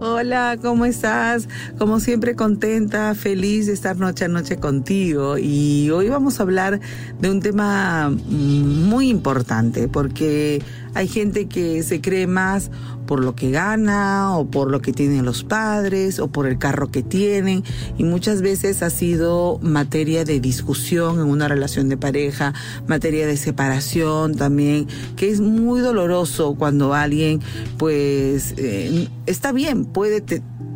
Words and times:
Hola, 0.00 0.56
¿cómo 0.62 0.84
estás? 0.84 1.48
Como 1.76 1.98
siempre 1.98 2.36
contenta, 2.36 3.16
feliz 3.16 3.66
de 3.66 3.72
estar 3.72 3.96
noche 3.96 4.26
a 4.26 4.28
noche 4.28 4.56
contigo 4.58 5.38
y 5.38 5.90
hoy 5.90 6.08
vamos 6.08 6.38
a 6.38 6.44
hablar 6.44 6.78
de 7.20 7.28
un 7.28 7.40
tema 7.40 8.08
muy 8.30 9.08
importante 9.08 9.88
porque 9.88 10.62
hay 10.94 11.08
gente 11.08 11.46
que 11.46 11.82
se 11.82 12.00
cree 12.00 12.26
más 12.26 12.70
por 13.06 13.24
lo 13.24 13.34
que 13.34 13.50
gana 13.50 14.36
o 14.36 14.50
por 14.50 14.70
lo 14.70 14.82
que 14.82 14.92
tienen 14.92 15.24
los 15.24 15.42
padres 15.42 16.20
o 16.20 16.28
por 16.28 16.46
el 16.46 16.58
carro 16.58 16.90
que 16.90 17.02
tienen. 17.02 17.64
Y 17.96 18.04
muchas 18.04 18.42
veces 18.42 18.82
ha 18.82 18.90
sido 18.90 19.58
materia 19.62 20.24
de 20.24 20.40
discusión 20.40 21.18
en 21.18 21.26
una 21.26 21.48
relación 21.48 21.88
de 21.88 21.96
pareja, 21.96 22.52
materia 22.86 23.26
de 23.26 23.36
separación 23.36 24.34
también, 24.34 24.86
que 25.16 25.30
es 25.30 25.40
muy 25.40 25.80
doloroso 25.80 26.54
cuando 26.54 26.92
alguien 26.92 27.40
pues 27.78 28.54
eh, 28.58 29.08
está 29.26 29.52
bien, 29.52 29.86
puede 29.86 30.22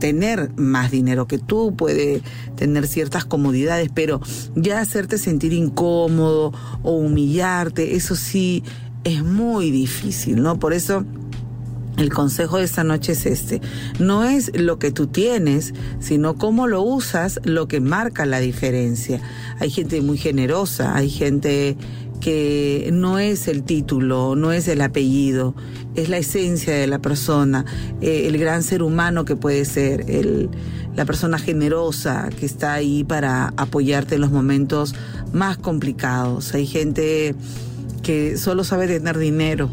tener 0.03 0.51
más 0.57 0.91
dinero 0.91 1.27
que 1.29 1.39
tú, 1.39 1.77
puede 1.77 2.23
tener 2.57 2.89
ciertas 2.89 3.25
comodidades, 3.25 3.91
pero 3.95 4.21
ya 4.57 4.81
hacerte 4.81 5.19
sentir 5.19 5.53
incómodo 5.53 6.53
o 6.83 6.97
humillarte, 6.97 7.95
eso 7.95 8.17
sí 8.17 8.65
es 9.05 9.23
muy 9.23 9.71
difícil, 9.71 10.43
¿no? 10.43 10.59
Por 10.59 10.73
eso 10.73 11.05
el 11.99 12.13
consejo 12.13 12.59
de 12.59 12.65
esta 12.65 12.85
noche 12.85 13.13
es 13.13 13.27
este. 13.27 13.61
No 13.99 14.25
es 14.25 14.59
lo 14.59 14.79
que 14.79 14.91
tú 14.91 15.07
tienes, 15.07 15.75
sino 16.01 16.35
cómo 16.35 16.67
lo 16.67 16.83
usas 16.83 17.41
lo 17.45 17.69
que 17.69 17.81
marca 17.81 18.27
la 18.27 18.41
diferencia. 18.41 19.21
Hay 19.59 19.71
gente 19.71 20.01
muy 20.01 20.19
generosa, 20.19 20.97
hay 20.97 21.11
gente 21.11 21.77
que 22.21 22.91
no 22.93 23.19
es 23.19 23.49
el 23.49 23.65
título, 23.65 24.37
no 24.37 24.53
es 24.53 24.69
el 24.69 24.81
apellido, 24.81 25.57
es 25.97 26.09
la 26.09 26.19
esencia 26.19 26.73
de 26.73 26.87
la 26.87 27.01
persona, 27.01 27.65
eh, 28.01 28.29
el 28.29 28.39
gran 28.39 28.63
ser 28.63 28.85
humano 28.85 29.25
que 29.25 29.35
puede 29.35 29.65
ser, 29.65 30.09
el, 30.09 30.49
la 30.95 31.05
persona 31.05 31.39
generosa 31.39 32.31
que 32.39 32.47
está 32.47 32.75
ahí 32.75 33.03
para 33.03 33.53
apoyarte 33.57 34.15
en 34.15 34.21
los 34.21 34.31
momentos 34.31 34.95
más 35.33 35.59
complicados. 35.59 36.55
Hay 36.55 36.67
gente 36.67 37.35
que 38.03 38.37
solo 38.37 38.65
sabe 38.65 38.87
tener 38.87 39.19
dinero 39.19 39.71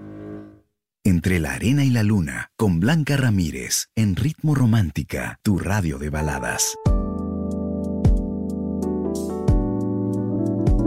Entre 1.03 1.41
la 1.41 1.55
arena 1.55 1.83
y 1.85 1.91
la 1.91 2.03
luna, 2.03 2.51
con 2.57 2.79
Blanca 2.79 3.17
Ramírez, 3.17 3.87
en 3.97 4.17
Ritmo 4.17 4.55
Romántica, 4.55 5.39
tu 5.43 5.59
radio 5.59 5.99
de 5.99 6.11
baladas. 6.11 6.77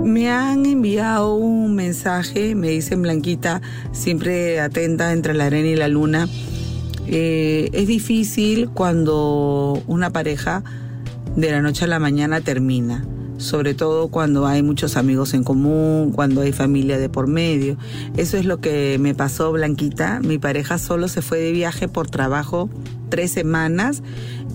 Me 0.03 0.29
han 0.29 0.65
enviado 0.65 1.35
un 1.35 1.75
mensaje, 1.75 2.55
me 2.55 2.69
dicen 2.69 3.01
Blanquita, 3.01 3.61
siempre 3.93 4.59
atenta 4.59 5.13
entre 5.13 5.33
la 5.33 5.45
arena 5.45 5.69
y 5.69 5.75
la 5.75 5.87
luna. 5.87 6.27
Eh, 7.07 7.69
es 7.71 7.87
difícil 7.87 8.69
cuando 8.69 9.81
una 9.87 10.11
pareja 10.11 10.61
de 11.37 11.51
la 11.51 11.61
noche 11.61 11.85
a 11.85 11.87
la 11.87 11.99
mañana 11.99 12.41
termina, 12.41 13.05
sobre 13.37 13.73
todo 13.73 14.09
cuando 14.09 14.45
hay 14.45 14.61
muchos 14.61 14.97
amigos 14.97 15.33
en 15.33 15.45
común, 15.45 16.11
cuando 16.11 16.41
hay 16.41 16.51
familia 16.51 16.97
de 16.97 17.07
por 17.07 17.27
medio. 17.27 17.77
Eso 18.17 18.35
es 18.35 18.43
lo 18.45 18.59
que 18.59 18.97
me 18.99 19.15
pasó, 19.15 19.53
Blanquita. 19.53 20.19
Mi 20.19 20.37
pareja 20.37 20.79
solo 20.79 21.07
se 21.07 21.21
fue 21.21 21.39
de 21.39 21.53
viaje 21.53 21.87
por 21.87 22.09
trabajo 22.09 22.69
tres 23.13 23.31
semanas 23.31 24.01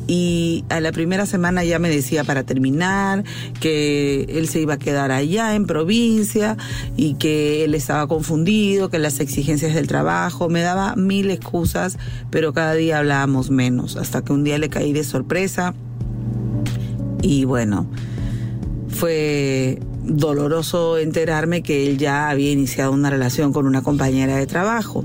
y 0.09 0.65
a 0.71 0.81
la 0.81 0.91
primera 0.91 1.27
semana 1.27 1.63
ya 1.65 1.79
me 1.79 1.91
decía 1.91 2.25
para 2.25 2.43
terminar 2.43 3.25
que 3.61 4.23
él 4.31 4.49
se 4.49 4.59
iba 4.59 4.75
a 4.75 4.79
quedar 4.79 5.13
allá 5.13 5.55
en 5.55 5.67
provincia 5.67 6.57
y 6.97 7.15
que 7.15 7.63
él 7.63 7.75
estaba 7.75 8.09
confundido, 8.09 8.89
que 8.89 8.99
las 8.99 9.21
exigencias 9.21 9.75
del 9.75 9.87
trabajo, 9.87 10.49
me 10.49 10.63
daba 10.63 10.97
mil 10.97 11.31
excusas, 11.31 11.99
pero 12.31 12.55
cada 12.55 12.73
día 12.75 12.99
hablábamos 12.99 13.51
menos, 13.51 13.97
hasta 13.97 14.25
que 14.25 14.33
un 14.33 14.45
día 14.45 14.57
le 14.57 14.71
caí 14.71 14.95
de 14.95 15.05
sorpresa 15.05 15.75
y 17.21 17.45
bueno, 17.45 17.87
fue 18.89 19.79
doloroso 20.05 20.97
enterarme 20.97 21.63
que 21.63 21.87
él 21.87 21.99
ya 21.99 22.31
había 22.31 22.51
iniciado 22.51 22.93
una 22.93 23.11
relación 23.11 23.53
con 23.53 23.67
una 23.67 23.83
compañera 23.83 24.37
de 24.37 24.47
trabajo 24.47 25.05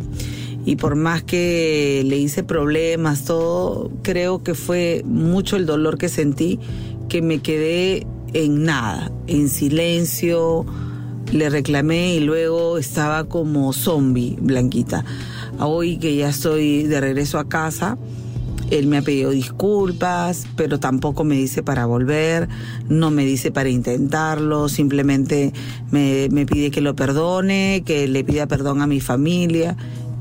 y 0.66 0.78
por 0.78 0.96
más 0.96 1.24
que 1.24 2.03
le 2.06 2.18
hice 2.18 2.44
problemas, 2.44 3.25
todo, 3.25 3.91
creo 4.01 4.44
que 4.44 4.53
fue 4.53 5.03
mucho 5.06 5.57
el 5.57 5.66
dolor 5.66 5.97
que 5.97 6.09
sentí, 6.09 6.59
que 7.09 7.22
me 7.22 7.40
quedé 7.40 8.07
en 8.34 8.63
nada, 8.63 9.12
en 9.28 9.50
silencio, 9.50 10.66
le 11.31 11.50
reclamé 11.50 12.16
y 12.16 12.19
luego 12.22 12.78
estaba 12.78 13.25
como 13.25 13.74
zombie, 13.74 14.38
Blanquita. 14.40 15.03
Hoy 15.59 15.97
que 15.97 16.16
ya 16.16 16.29
estoy 16.29 16.84
de 16.84 17.01
regreso 17.01 17.40
a 17.40 17.50
casa, 17.50 17.97
él 18.72 18.88
me 18.88 18.97
ha 18.97 19.01
pedido 19.01 19.31
disculpas, 19.31 20.47
pero 20.56 20.80
tampoco 20.80 21.24
me 21.24 21.35
dice 21.35 21.62
para 21.62 21.85
volver, 21.85 22.47
no 22.88 23.12
me 23.12 23.25
dice 23.25 23.51
para 23.51 23.69
intentarlo, 23.69 24.69
simplemente 24.69 25.53
me, 25.91 26.30
me 26.31 26.45
pide 26.45 26.72
que 26.72 26.81
lo 26.81 26.95
perdone, 26.95 27.84
que 27.85 28.07
le 28.07 28.24
pida 28.24 28.47
perdón 28.47 28.81
a 28.81 28.88
mi 28.88 29.01
familia 29.01 29.75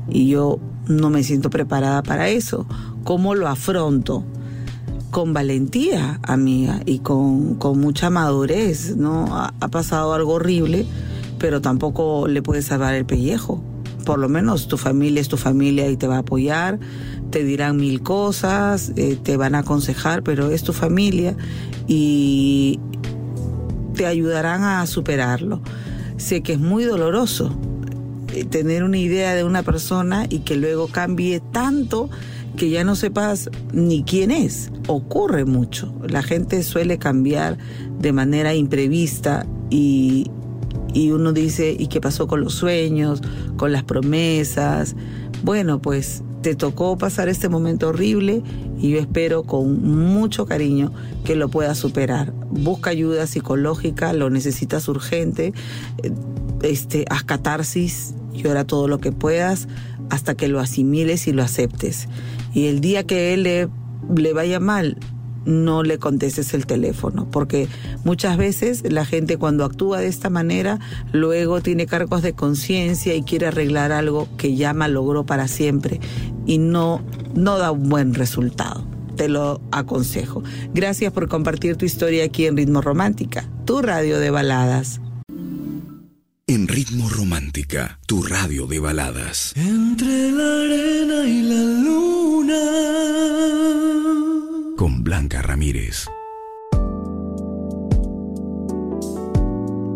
y 0.09 0.27
yo 0.27 0.59
no 0.87 1.09
me 1.09 1.23
siento 1.23 1.49
preparada 1.49 2.03
para 2.03 2.29
eso. 2.29 2.65
¿Cómo 3.03 3.35
lo 3.35 3.47
afronto? 3.47 4.23
Con 5.11 5.33
valentía, 5.33 6.19
amiga, 6.23 6.81
y 6.85 6.99
con, 6.99 7.57
mucha 7.79 8.09
madurez, 8.09 8.95
¿no? 8.95 9.25
Ha, 9.37 9.67
pasado 9.69 10.13
algo 10.13 10.33
horrible, 10.33 10.85
pero 11.37 11.61
tampoco 11.61 12.27
le 12.27 12.41
puedes 12.41 12.65
salvar 12.65 12.95
el 12.95 13.05
pellejo. 13.05 13.63
Por 14.05 14.19
lo 14.19 14.27
menos 14.27 14.67
tu 14.67 14.77
familia 14.77 15.21
es 15.21 15.29
tu 15.29 15.37
familia 15.37 15.89
y 15.89 15.95
te 15.95 16.07
va 16.07 16.15
a 16.15 16.19
apoyar, 16.19 16.79
te 17.29 17.43
dirán 17.43 17.77
mil 17.77 18.01
cosas, 18.01 18.91
eh, 18.95 19.17
te 19.21 19.37
van 19.37 19.55
a 19.55 19.59
aconsejar, 19.59 20.23
pero 20.23 20.49
es 20.49 20.63
tu 20.63 20.73
familia 20.73 21.37
y 21.87 22.79
te 23.95 24.05
ayudarán 24.05 24.63
a 24.63 24.85
superarlo. 24.87 25.61
Sé 26.17 26.41
que 26.41 26.53
es 26.53 26.59
muy 26.59 26.83
doloroso, 26.83 27.55
tener 28.49 28.83
una 28.83 28.97
idea 28.97 29.35
de 29.35 29.43
una 29.43 29.63
persona 29.63 30.25
y 30.29 30.39
que 30.39 30.55
luego 30.55 30.87
cambie 30.87 31.39
tanto 31.39 32.09
que 32.57 32.69
ya 32.69 32.83
no 32.83 32.95
sepas 32.95 33.49
ni 33.71 34.03
quién 34.03 34.31
es. 34.31 34.71
Ocurre 34.87 35.45
mucho. 35.45 35.93
La 36.07 36.23
gente 36.23 36.63
suele 36.63 36.97
cambiar 36.97 37.57
de 37.99 38.11
manera 38.11 38.53
imprevista 38.53 39.45
y, 39.69 40.29
y 40.93 41.11
uno 41.11 41.33
dice, 41.33 41.75
¿y 41.77 41.87
qué 41.87 42.01
pasó 42.01 42.27
con 42.27 42.41
los 42.41 42.53
sueños, 42.53 43.21
con 43.57 43.71
las 43.71 43.83
promesas? 43.83 44.95
Bueno, 45.43 45.81
pues 45.81 46.23
te 46.41 46.55
tocó 46.55 46.97
pasar 46.97 47.29
este 47.29 47.49
momento 47.49 47.87
horrible 47.87 48.43
y 48.77 48.91
yo 48.91 48.99
espero 48.99 49.43
con 49.43 49.81
mucho 49.81 50.45
cariño 50.45 50.91
que 51.23 51.35
lo 51.35 51.49
puedas 51.49 51.77
superar. 51.77 52.33
Busca 52.51 52.89
ayuda 52.89 53.25
psicológica, 53.27 54.13
lo 54.13 54.29
necesitas 54.29 54.87
urgente, 54.89 55.53
eh, 56.03 56.11
este, 56.61 57.05
haz 57.09 57.23
catarsis, 57.23 58.13
llora 58.33 58.65
todo 58.65 58.87
lo 58.87 58.99
que 58.99 59.11
puedas 59.11 59.67
hasta 60.09 60.35
que 60.35 60.47
lo 60.47 60.59
asimiles 60.59 61.27
y 61.27 61.33
lo 61.33 61.43
aceptes. 61.43 62.07
Y 62.53 62.67
el 62.67 62.81
día 62.81 63.03
que 63.03 63.33
él 63.33 63.43
le, 63.43 64.33
vaya 64.33 64.59
mal, 64.59 64.97
no 65.45 65.83
le 65.83 65.97
contestes 65.97 66.53
el 66.53 66.65
teléfono, 66.65 67.27
porque 67.29 67.67
muchas 68.03 68.37
veces 68.37 68.83
la 68.89 69.05
gente 69.05 69.37
cuando 69.37 69.65
actúa 69.65 69.99
de 69.99 70.07
esta 70.07 70.29
manera 70.29 70.79
luego 71.11 71.61
tiene 71.61 71.85
cargos 71.85 72.21
de 72.21 72.33
conciencia 72.33 73.13
y 73.15 73.23
quiere 73.23 73.47
arreglar 73.47 73.91
algo 73.91 74.27
que 74.37 74.55
ya 74.55 74.73
malogró 74.73 75.25
para 75.25 75.47
siempre 75.47 75.99
y 76.45 76.59
no, 76.59 77.01
no 77.35 77.57
da 77.57 77.71
un 77.71 77.89
buen 77.89 78.13
resultado. 78.13 78.85
Te 79.17 79.27
lo 79.27 79.61
aconsejo. 79.71 80.43
Gracias 80.73 81.11
por 81.11 81.27
compartir 81.27 81.75
tu 81.75 81.85
historia 81.85 82.23
aquí 82.23 82.47
en 82.47 82.57
Ritmo 82.57 82.81
Romántica, 82.81 83.47
tu 83.65 83.81
radio 83.81 84.19
de 84.19 84.31
baladas. 84.31 85.02
En 86.45 86.67
Ritmo 86.67 87.07
Romántica, 87.07 87.99
tu 88.05 88.21
radio 88.21 88.67
de 88.67 88.77
baladas. 88.77 89.53
Entre 89.55 90.29
la 90.29 90.43
arena 90.43 91.23
y 91.25 91.41
la 91.41 91.63
luna. 91.85 92.59
Con 94.75 95.05
Blanca 95.05 95.41
Ramírez. 95.41 96.05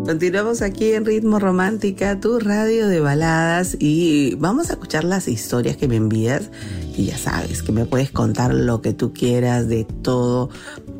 Continuamos 0.06 0.62
aquí 0.62 0.92
en 0.92 1.04
Ritmo 1.04 1.38
Romántica, 1.38 2.18
tu 2.18 2.38
radio 2.40 2.88
de 2.88 3.00
baladas 3.00 3.76
y 3.78 4.34
vamos 4.36 4.70
a 4.70 4.72
escuchar 4.72 5.04
las 5.04 5.28
historias 5.28 5.76
que 5.76 5.86
me 5.86 5.96
envías 5.96 6.50
y 6.96 7.04
ya 7.04 7.18
sabes 7.18 7.62
que 7.62 7.72
me 7.72 7.84
puedes 7.84 8.10
contar 8.10 8.54
lo 8.54 8.80
que 8.80 8.94
tú 8.94 9.12
quieras 9.12 9.68
de 9.68 9.84
todo, 9.84 10.48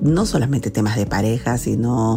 no 0.02 0.26
solamente 0.26 0.70
temas 0.70 0.96
de 0.96 1.06
pareja, 1.06 1.56
sino 1.56 2.16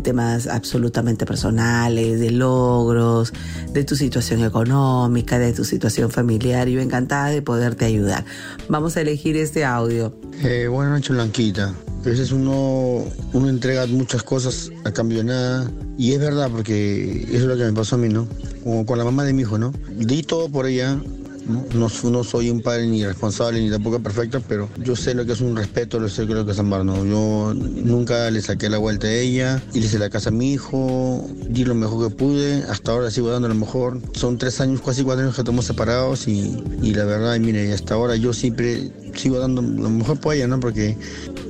temas 0.00 0.46
absolutamente 0.46 1.26
personales, 1.26 2.20
de 2.20 2.30
logros, 2.30 3.32
de 3.72 3.84
tu 3.84 3.96
situación 3.96 4.42
económica, 4.44 5.38
de 5.38 5.52
tu 5.52 5.64
situación 5.64 6.10
familiar. 6.10 6.68
Yo 6.68 6.80
encantada 6.80 7.28
de 7.28 7.42
poderte 7.42 7.84
ayudar. 7.84 8.24
Vamos 8.68 8.96
a 8.96 9.00
elegir 9.00 9.36
este 9.36 9.64
audio. 9.64 10.14
Eh, 10.42 10.68
buenas 10.68 10.94
noches, 10.94 11.10
Blanquita. 11.10 11.74
A 12.00 12.04
veces 12.04 12.32
uno, 12.32 13.04
uno 13.32 13.48
entrega 13.48 13.86
muchas 13.86 14.22
cosas 14.22 14.70
a 14.84 14.92
cambio 14.92 15.18
de 15.18 15.24
nada. 15.24 15.70
Y 15.96 16.12
es 16.12 16.18
verdad, 16.18 16.50
porque 16.50 17.22
eso 17.28 17.36
es 17.36 17.44
lo 17.44 17.56
que 17.56 17.64
me 17.64 17.72
pasó 17.72 17.94
a 17.94 17.98
mí, 17.98 18.08
¿no? 18.08 18.26
Como 18.64 18.84
con 18.86 18.98
la 18.98 19.04
mamá 19.04 19.24
de 19.24 19.32
mi 19.32 19.42
hijo, 19.42 19.56
¿no? 19.58 19.72
Di 19.90 20.22
todo 20.22 20.48
por 20.48 20.66
ella, 20.66 21.00
¿no? 21.46 21.64
No, 22.10 22.24
soy 22.24 22.50
un 22.50 22.60
padre 22.60 22.86
ni 22.86 23.04
responsable 23.04 23.60
ni 23.60 23.70
tampoco 23.70 24.00
perfecto, 24.00 24.42
pero 24.48 24.68
yo 24.78 24.96
sé 24.96 25.14
lo 25.14 25.24
que 25.24 25.32
es 25.32 25.40
un 25.40 25.56
respeto, 25.56 25.98
lo 25.98 26.08
sé 26.08 26.26
lo 26.26 26.44
que 26.44 26.52
es 26.52 26.58
amar, 26.58 26.84
¿no? 26.84 27.04
Yo 27.04 27.54
nunca 27.54 28.30
le 28.30 28.40
saqué 28.40 28.68
la 28.68 28.78
vuelta 28.78 29.06
a 29.06 29.12
ella, 29.12 29.62
y 29.72 29.80
le 29.80 29.86
hice 29.86 29.98
la 29.98 30.10
casa 30.10 30.30
a 30.30 30.32
mi 30.32 30.52
hijo, 30.52 31.26
di 31.48 31.64
lo 31.64 31.74
mejor 31.74 32.08
que 32.08 32.14
pude, 32.14 32.64
hasta 32.68 32.92
ahora 32.92 33.10
sigo 33.10 33.30
dando 33.30 33.48
lo 33.48 33.54
mejor. 33.54 34.00
Son 34.14 34.38
tres 34.38 34.60
años, 34.60 34.80
casi 34.84 35.02
cuatro 35.02 35.22
años 35.22 35.34
que 35.34 35.40
estamos 35.40 35.64
separados 35.64 36.28
y, 36.28 36.62
y 36.82 36.94
la 36.94 37.04
verdad, 37.04 37.38
mire, 37.38 37.72
hasta 37.72 37.94
ahora 37.94 38.16
yo 38.16 38.32
siempre 38.32 38.90
sigo 39.14 39.38
dando 39.38 39.62
lo 39.62 39.90
mejor 39.90 40.18
por 40.18 40.34
ella, 40.34 40.46
¿no? 40.46 40.60
Porque 40.60 40.96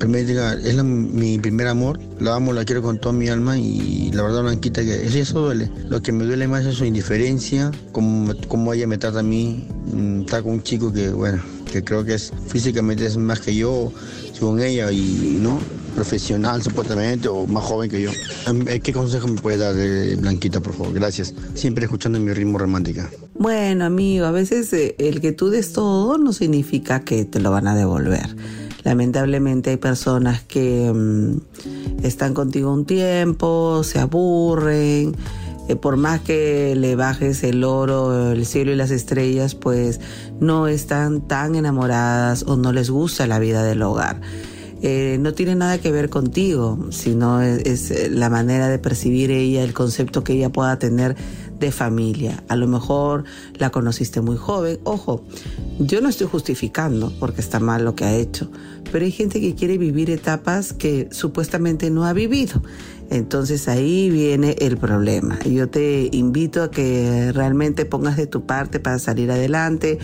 es 0.01 0.85
mi 0.85 1.39
primer 1.39 1.69
amor, 1.69 1.99
la 2.21 2.35
amo, 2.35 2.53
la 2.53 2.65
quiero 2.65 2.83
con 2.83 2.99
toda 2.99 3.13
mi 3.13 3.29
alma 3.29 3.59
y 3.59 4.11
la 4.13 4.23
verdad 4.23 4.43
Blanquita 4.43 4.83
que 4.83 5.07
eso 5.07 5.41
duele. 5.41 5.71
Lo 5.89 6.03
que 6.03 6.13
me 6.13 6.25
duele 6.25 6.49
más 6.49 6.65
es 6.65 6.77
su 6.77 6.85
indiferencia, 6.85 7.71
como, 7.93 8.35
como 8.49 8.73
ella 8.73 8.87
me 8.87 8.99
trata 8.99 9.21
a 9.21 9.23
mí, 9.23 9.67
mm, 9.93 10.23
está 10.23 10.43
con 10.43 10.53
un 10.53 10.63
chico 10.63 10.93
que, 10.93 11.11
bueno, 11.11 11.43
que 11.71 11.83
creo 11.83 12.05
que 12.05 12.15
es 12.15 12.33
físicamente 12.49 13.07
es 13.07 13.17
más 13.17 13.41
que 13.41 13.55
yo, 13.55 13.93
según 14.33 14.61
ella, 14.61 14.91
y 14.91 15.39
no 15.41 15.61
profesional 15.95 16.63
supuestamente 16.63 17.29
o 17.29 17.47
más 17.47 17.65
joven 17.65 17.91
que 17.91 18.03
yo. 18.03 18.11
¿Qué 18.83 18.93
consejo 18.93 19.29
me 19.29 19.41
puede 19.41 19.59
dar 19.59 19.75
eh, 19.77 20.17
Blanquita, 20.17 20.61
por 20.61 20.73
favor? 20.75 20.95
Gracias. 20.95 21.35
Siempre 21.55 21.85
escuchando 21.85 22.19
mi 22.19 22.33
ritmo 22.33 22.59
romántica. 22.59 23.11
Bueno, 23.43 23.87
amigo, 23.87 24.27
a 24.27 24.31
veces 24.31 24.73
eh, 24.73 24.95
el 24.99 25.21
que 25.21 25.33
tú 25.33 25.49
des 25.49 25.73
todo 25.73 26.17
no 26.17 26.33
significa 26.33 27.01
que 27.01 27.25
te 27.25 27.41
lo 27.41 27.51
van 27.51 27.67
a 27.67 27.75
devolver. 27.75 28.37
Lamentablemente 28.85 29.71
hay 29.71 29.79
personas 29.79 30.43
que 30.43 30.93
mm, 30.95 32.05
están 32.05 32.35
contigo 32.35 32.73
un 32.73 32.85
tiempo, 32.85 33.83
se 33.83 33.99
aburren, 33.99 35.17
eh, 35.69 35.75
por 35.75 35.97
más 35.97 36.21
que 36.21 36.77
le 36.77 36.95
bajes 36.95 37.43
el 37.43 37.65
oro, 37.65 38.31
el 38.31 38.47
cielo 38.47 38.71
y 38.71 38.77
las 38.77 38.93
estrellas, 38.93 39.57
pues 39.57 39.99
no 40.39 40.69
están 40.69 41.27
tan 41.27 41.57
enamoradas 41.57 42.45
o 42.45 42.57
no 42.57 42.73
les 42.73 42.91
gusta 42.91 43.27
la 43.27 43.41
vida 43.41 43.65
del 43.65 43.83
hogar. 43.83 44.21
Eh, 44.85 45.17
no 45.21 45.33
tiene 45.33 45.55
nada 45.55 45.79
que 45.79 45.93
ver 45.93 46.11
contigo, 46.11 46.89
sino 46.91 47.41
es, 47.41 48.11
la 48.11 48.29
manera 48.29 48.69
de 48.69 48.81
percibir 48.81 49.31
ella, 49.31 49.63
el 49.63 49.73
concepto 49.73 50.25
que 50.25 50.33
ella 50.33 50.51
pueda 50.51 50.77
tener 50.79 51.17
de 51.61 51.71
familia. 51.71 52.43
A 52.49 52.57
lo 52.57 52.67
mejor 52.67 53.23
la 53.59 53.71
conociste 53.71 54.21
muy 54.21 54.37
joven. 54.37 54.81
Ojo, 54.83 55.25
yo 55.79 56.01
no 56.01 56.09
estoy 56.09 56.27
justificando 56.27 57.13
porque 57.21 57.41
está 57.41 57.61
mal 57.61 57.85
lo 57.85 57.95
que 57.95 58.05
ha 58.05 58.13
hecho, 58.13 58.51
pero 58.91 59.05
hay 59.05 59.13
gente 59.13 59.41
que 59.41 59.55
quiere 59.55 59.79
vivir 59.79 60.11
etapas 60.11 60.73
que 60.73 61.09
supuestamente 61.13 61.89
no 61.89 62.05
ha 62.05 62.13
vivido. 62.13 62.61
Entonces 63.09 63.69
ahí 63.69 64.11
viene 64.11 64.57
el 64.59 64.79
problema. 64.79 65.39
Yo 65.45 65.69
te 65.69 66.09
invito 66.13 66.63
a 66.63 66.71
que 66.71 67.31
realmente 67.33 67.85
pongas 67.85 68.17
de 68.17 68.27
tu 68.27 68.47
parte 68.47 68.81
para 68.81 68.99
salir 68.99 69.31
adelante. 69.31 69.99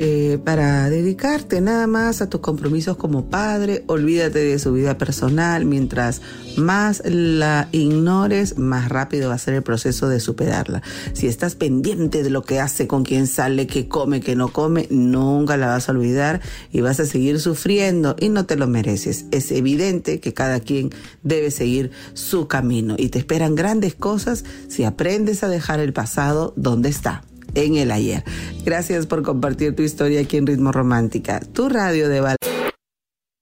Eh, 0.00 0.38
para 0.44 0.88
dedicarte 0.90 1.60
nada 1.60 1.88
más 1.88 2.22
a 2.22 2.30
tus 2.30 2.40
compromisos 2.40 2.96
como 2.96 3.26
padre, 3.26 3.82
olvídate 3.88 4.38
de 4.38 4.58
su 4.60 4.72
vida 4.72 4.96
personal, 4.96 5.64
mientras 5.64 6.22
más 6.56 7.02
la 7.04 7.68
ignores, 7.72 8.58
más 8.58 8.88
rápido 8.88 9.30
va 9.30 9.34
a 9.34 9.38
ser 9.38 9.54
el 9.54 9.64
proceso 9.64 10.08
de 10.08 10.20
superarla. 10.20 10.82
Si 11.14 11.26
estás 11.26 11.56
pendiente 11.56 12.22
de 12.22 12.30
lo 12.30 12.42
que 12.42 12.60
hace, 12.60 12.86
con 12.86 13.02
quién 13.02 13.26
sale, 13.26 13.66
qué 13.66 13.88
come, 13.88 14.20
qué 14.20 14.36
no 14.36 14.52
come, 14.52 14.86
nunca 14.88 15.56
la 15.56 15.66
vas 15.66 15.88
a 15.88 15.92
olvidar 15.92 16.40
y 16.70 16.80
vas 16.80 17.00
a 17.00 17.06
seguir 17.06 17.40
sufriendo 17.40 18.14
y 18.20 18.28
no 18.28 18.46
te 18.46 18.54
lo 18.54 18.68
mereces. 18.68 19.24
Es 19.32 19.50
evidente 19.50 20.20
que 20.20 20.32
cada 20.32 20.60
quien 20.60 20.90
debe 21.24 21.50
seguir 21.50 21.90
su 22.14 22.46
camino 22.46 22.94
y 22.96 23.08
te 23.08 23.18
esperan 23.18 23.56
grandes 23.56 23.96
cosas 23.96 24.44
si 24.68 24.84
aprendes 24.84 25.42
a 25.42 25.48
dejar 25.48 25.80
el 25.80 25.92
pasado 25.92 26.52
donde 26.56 26.88
está 26.88 27.24
en 27.64 27.76
el 27.76 27.90
ayer. 27.90 28.24
Gracias 28.64 29.06
por 29.06 29.22
compartir 29.22 29.74
tu 29.74 29.82
historia 29.82 30.20
aquí 30.20 30.36
en 30.36 30.46
Ritmo 30.46 30.72
Romántica, 30.72 31.40
tu 31.40 31.68
radio 31.68 32.08
de 32.08 32.20
baladas. 32.20 32.38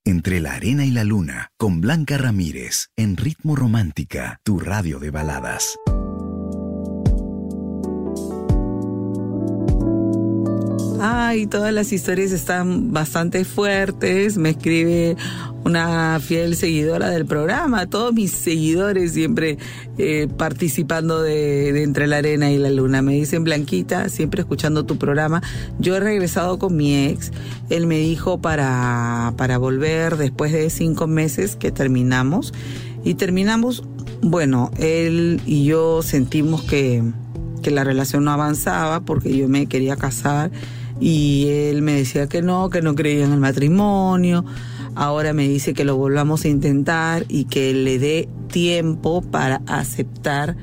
Entre 0.05 0.41
la 0.41 0.55
arena 0.55 0.85
y 0.87 0.93
la 0.93 1.03
luna, 1.03 1.51
con 1.59 1.81
Blanca 1.81 2.17
Ramírez, 2.17 2.91
en 2.97 3.17
Ritmo 3.17 3.57
Romántica, 3.57 4.39
tu 4.45 4.61
radio 4.61 5.01
de 5.01 5.11
baladas. 5.11 5.77
Ay, 11.09 11.47
todas 11.47 11.73
las 11.73 11.93
historias 11.93 12.33
están 12.33 12.93
bastante 12.93 13.45
fuertes. 13.45 14.39
Me 14.39 14.51
escribe 14.51 15.17
una 15.63 16.19
fiel 16.19 16.57
seguidora 16.57 17.11
del 17.11 17.27
programa, 17.27 17.87
todos 17.87 18.13
mis 18.13 18.33
seguidores 18.33 19.13
siempre 19.13 19.57
eh, 19.99 20.27
participando 20.37 21.23
de, 21.23 21.85
Entre 21.85 22.09
la 22.09 22.17
Arena 22.17 22.51
y 22.51 22.59
la 22.59 22.71
Luna. 22.71 23.03
Me 23.03 23.13
dicen, 23.13 23.45
Blanquita, 23.45 24.09
siempre 24.09 24.41
escuchando 24.41 24.85
tu 24.85 24.99
programa. 24.99 25.45
Yo 25.79 25.95
he 25.95 26.01
regresado 26.01 26.59
con 26.59 26.77
mi 26.77 27.07
ex. 27.07 27.31
Él 27.71 27.87
me 27.87 28.01
dijo 28.01 28.41
para, 28.41 29.33
para 29.37 29.59
volver 29.59 30.17
después 30.17 30.51
de 30.51 30.69
cinco 30.71 31.07
meses 31.07 31.55
que 31.55 31.71
terminamos. 31.71 32.53
Y 33.05 33.15
terminamos, 33.15 33.85
bueno, 34.23 34.73
él 34.77 35.41
y 35.47 35.67
yo 35.67 36.03
sentimos 36.03 36.63
que, 36.63 37.05
que 37.63 37.71
la 37.71 37.85
relación 37.85 38.25
no 38.25 38.33
avanzaba 38.33 39.05
porque 39.05 39.37
yo 39.37 39.49
me 39.49 39.67
quería 39.67 39.95
casar 39.95 40.51
y 41.01 41.47
él 41.49 41.83
me 41.83 41.95
decía 41.95 42.29
que 42.29 42.43
no, 42.43 42.71
que 42.71 42.83
no 42.83 42.95
creía 42.95 43.25
en 43.25 43.33
el 43.33 43.41
matrimonio. 43.41 44.45
Ahora 44.95 45.33
me 45.33 45.47
dice 45.47 45.75
que 45.75 45.85
lo 45.85 45.97
volvamos 45.97 46.45
a 46.45 46.49
intentar 46.49 47.27
y 47.29 47.45
que 47.45 47.75
le 47.75 47.99
dé 47.99 48.29
tiempo 48.51 49.23
para 49.23 49.61
aceptar 49.67 50.57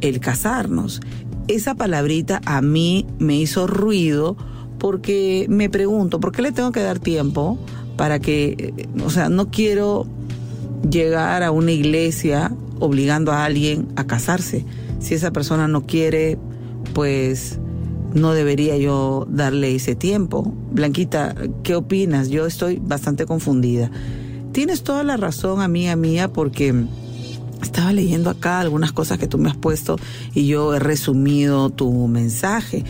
el 0.00 0.20
casarnos. 0.20 1.00
Esa 1.48 1.74
palabrita 1.74 2.40
a 2.44 2.60
mí 2.60 3.06
me 3.18 3.36
hizo 3.36 3.66
ruido 3.66 4.36
porque 4.78 5.46
me 5.48 5.70
pregunto, 5.70 6.20
¿por 6.20 6.32
qué 6.32 6.42
le 6.42 6.52
tengo 6.52 6.72
que 6.72 6.80
dar 6.80 6.98
tiempo 6.98 7.58
para 7.96 8.18
que, 8.18 8.74
o 9.02 9.08
sea, 9.08 9.30
no 9.30 9.50
quiero 9.50 10.06
llegar 10.90 11.42
a 11.42 11.50
una 11.50 11.72
iglesia 11.72 12.52
obligando 12.80 13.32
a 13.32 13.46
alguien 13.46 13.88
a 13.96 14.06
casarse? 14.06 14.66
Si 14.98 15.14
esa 15.14 15.32
persona 15.32 15.68
no 15.68 15.86
quiere, 15.86 16.38
pues 16.92 17.58
no 18.14 18.32
debería 18.32 18.76
yo 18.78 19.26
darle 19.28 19.74
ese 19.74 19.94
tiempo. 19.94 20.54
Blanquita, 20.72 21.34
¿qué 21.62 21.74
opinas? 21.74 22.28
Yo 22.28 22.46
estoy 22.46 22.80
bastante 22.80 23.26
confundida. 23.26 23.90
Tienes 24.52 24.84
toda 24.84 25.02
la 25.02 25.16
razón, 25.16 25.60
amiga 25.60 25.96
mía, 25.96 26.32
porque 26.32 26.72
estaba 27.60 27.92
leyendo 27.92 28.30
acá 28.30 28.60
algunas 28.60 28.92
cosas 28.92 29.18
que 29.18 29.26
tú 29.26 29.36
me 29.36 29.50
has 29.50 29.56
puesto 29.56 29.96
y 30.32 30.46
yo 30.46 30.74
he 30.74 30.78
resumido 30.78 31.70
tu 31.70 32.06
mensaje. 32.06 32.84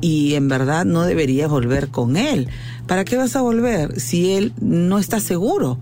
Y 0.00 0.34
en 0.34 0.48
verdad 0.48 0.84
no 0.84 1.02
deberías 1.02 1.50
volver 1.50 1.88
con 1.88 2.16
él. 2.16 2.48
¿Para 2.86 3.04
qué 3.04 3.16
vas 3.16 3.36
a 3.36 3.42
volver 3.42 4.00
si 4.00 4.32
él 4.32 4.52
no 4.60 4.98
está 4.98 5.20
seguro? 5.20 5.78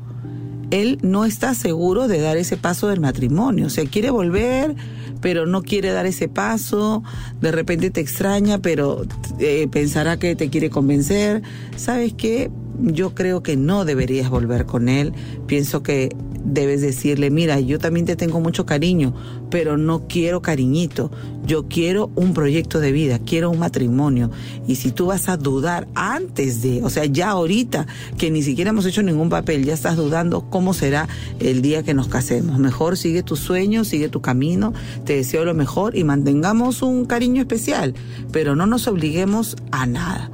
Él 0.70 0.98
no 1.02 1.24
está 1.24 1.54
seguro 1.54 2.06
de 2.08 2.20
dar 2.20 2.36
ese 2.36 2.56
paso 2.56 2.88
del 2.88 3.00
matrimonio. 3.00 3.66
O 3.66 3.70
sea, 3.70 3.84
quiere 3.86 4.10
volver 4.10 4.74
pero 5.20 5.46
no 5.46 5.62
quiere 5.62 5.90
dar 5.90 6.06
ese 6.06 6.28
paso, 6.28 7.02
de 7.40 7.52
repente 7.52 7.90
te 7.90 8.00
extraña, 8.00 8.58
pero 8.58 9.02
eh, 9.38 9.68
pensará 9.70 10.18
que 10.18 10.36
te 10.36 10.50
quiere 10.50 10.70
convencer. 10.70 11.42
¿Sabes 11.76 12.14
qué? 12.14 12.50
yo 12.82 13.14
creo 13.14 13.42
que 13.42 13.56
no 13.56 13.84
deberías 13.84 14.30
volver 14.30 14.66
con 14.66 14.88
él. 14.88 15.12
Pienso 15.46 15.82
que 15.82 16.14
debes 16.52 16.80
decirle, 16.80 17.30
mira, 17.30 17.60
yo 17.60 17.78
también 17.78 18.06
te 18.06 18.16
tengo 18.16 18.40
mucho 18.40 18.66
cariño, 18.66 19.14
pero 19.50 19.76
no 19.76 20.06
quiero 20.08 20.42
cariñito. 20.42 21.10
Yo 21.46 21.66
quiero 21.68 22.10
un 22.14 22.34
proyecto 22.34 22.80
de 22.80 22.92
vida, 22.92 23.18
quiero 23.18 23.50
un 23.50 23.58
matrimonio. 23.58 24.30
Y 24.66 24.76
si 24.76 24.92
tú 24.92 25.06
vas 25.06 25.28
a 25.28 25.36
dudar 25.36 25.88
antes 25.94 26.62
de, 26.62 26.82
o 26.82 26.90
sea, 26.90 27.06
ya 27.06 27.30
ahorita 27.30 27.86
que 28.18 28.30
ni 28.30 28.42
siquiera 28.42 28.70
hemos 28.70 28.86
hecho 28.86 29.02
ningún 29.02 29.30
papel, 29.30 29.64
ya 29.64 29.74
estás 29.74 29.96
dudando 29.96 30.48
cómo 30.50 30.74
será 30.74 31.08
el 31.38 31.62
día 31.62 31.82
que 31.82 31.94
nos 31.94 32.08
casemos. 32.08 32.58
Mejor 32.58 32.96
sigue 32.96 33.22
tu 33.22 33.36
sueño, 33.36 33.84
sigue 33.84 34.08
tu 34.08 34.20
camino, 34.20 34.72
te 35.04 35.16
deseo 35.16 35.44
lo 35.44 35.54
mejor 35.54 35.96
y 35.96 36.04
mantengamos 36.04 36.82
un 36.82 37.04
cariño 37.04 37.40
especial, 37.40 37.94
pero 38.32 38.54
no 38.54 38.66
nos 38.66 38.86
obliguemos 38.86 39.56
a 39.70 39.86
nada. 39.86 40.30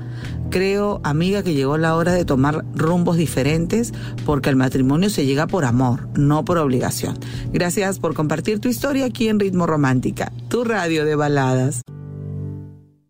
Creo, 0.51 1.01
amiga, 1.05 1.43
que 1.43 1.55
llegó 1.55 1.77
la 1.79 1.97
hora 1.97 2.13
de 2.13 2.25
tomar 2.25 2.65
rumbos 2.75 3.17
diferentes 3.17 3.93
porque 4.25 4.51
el 4.51 4.57
matrimonio 4.57 5.11
se 5.11 5.27
llega 5.27 5.47
por 5.47 5.65
amor, 5.65 6.09
no 6.17 6.45
por 6.45 6.59
obligación. 6.59 7.19
Gracias 7.53 7.99
por 7.99 8.15
compartir 8.15 8.61
tu 8.61 8.69
historia 8.69 9.07
aquí 9.07 9.29
en 9.29 9.41
Ritmo 9.41 9.67
Romántica, 9.67 10.33
tu 10.49 10.65
radio 10.65 11.05
de 11.05 11.15
baladas. 11.17 11.83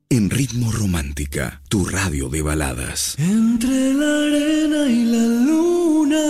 En 0.08 0.30
Ritmo 0.30 0.70
Romántica, 0.70 1.62
tu 1.68 1.84
radio 1.84 2.28
de 2.28 2.40
baladas. 2.42 3.16
Entre 3.18 3.92
la 3.92 4.22
arena 4.22 4.86
y 4.88 5.04
la 5.04 5.26
luna. 5.46 6.22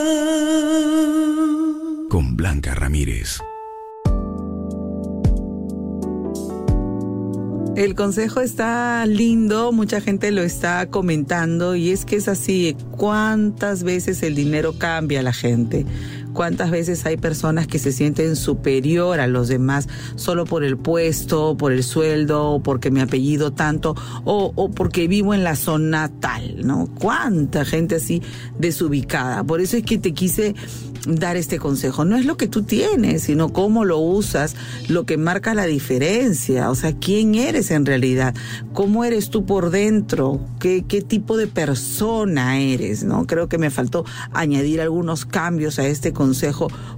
Con 2.08 2.36
Blanca 2.36 2.74
Ramírez. 2.74 3.38
El 7.76 7.94
consejo 7.94 8.40
está 8.40 9.04
lindo, 9.04 9.70
mucha 9.70 10.00
gente 10.00 10.32
lo 10.32 10.40
está 10.40 10.86
comentando 10.86 11.76
y 11.76 11.90
es 11.90 12.06
que 12.06 12.16
es 12.16 12.26
así, 12.26 12.74
¿cuántas 12.92 13.82
veces 13.82 14.22
el 14.22 14.34
dinero 14.34 14.78
cambia 14.78 15.20
a 15.20 15.22
la 15.22 15.34
gente? 15.34 15.84
¿Cuántas 16.36 16.70
veces 16.70 17.06
hay 17.06 17.16
personas 17.16 17.66
que 17.66 17.78
se 17.78 17.92
sienten 17.92 18.36
superior 18.36 19.20
a 19.20 19.26
los 19.26 19.48
demás 19.48 19.88
solo 20.16 20.44
por 20.44 20.64
el 20.64 20.76
puesto, 20.76 21.56
por 21.56 21.72
el 21.72 21.82
sueldo, 21.82 22.60
porque 22.62 22.90
mi 22.90 23.00
apellido 23.00 23.54
tanto, 23.54 23.96
o, 24.26 24.70
porque 24.70 25.08
vivo 25.08 25.32
en 25.32 25.44
la 25.44 25.56
zona 25.56 26.10
tal, 26.20 26.66
¿no? 26.66 26.90
¿Cuánta 27.00 27.64
gente 27.64 27.94
así 27.94 28.20
desubicada? 28.58 29.44
Por 29.44 29.62
eso 29.62 29.78
es 29.78 29.84
que 29.84 29.96
te 29.96 30.12
quise 30.12 30.54
dar 31.06 31.36
este 31.36 31.58
consejo. 31.58 32.04
No 32.04 32.16
es 32.16 32.26
lo 32.26 32.36
que 32.36 32.48
tú 32.48 32.62
tienes, 32.62 33.22
sino 33.22 33.52
cómo 33.52 33.84
lo 33.84 33.98
usas, 33.98 34.56
lo 34.88 35.06
que 35.06 35.16
marca 35.16 35.54
la 35.54 35.66
diferencia. 35.66 36.70
O 36.70 36.74
sea, 36.74 36.92
quién 36.94 37.34
eres 37.34 37.70
en 37.70 37.86
realidad, 37.86 38.34
cómo 38.72 39.04
eres 39.04 39.30
tú 39.30 39.46
por 39.46 39.70
dentro, 39.70 40.40
qué, 40.60 40.84
qué 40.86 41.02
tipo 41.02 41.36
de 41.36 41.46
persona 41.46 42.60
eres, 42.60 43.04
¿no? 43.04 43.26
Creo 43.26 43.48
que 43.48 43.58
me 43.58 43.70
faltó 43.70 44.04
añadir 44.32 44.80
algunos 44.80 45.24
cambios 45.24 45.78
a 45.78 45.86
este 45.86 46.12
consejo, 46.12 46.25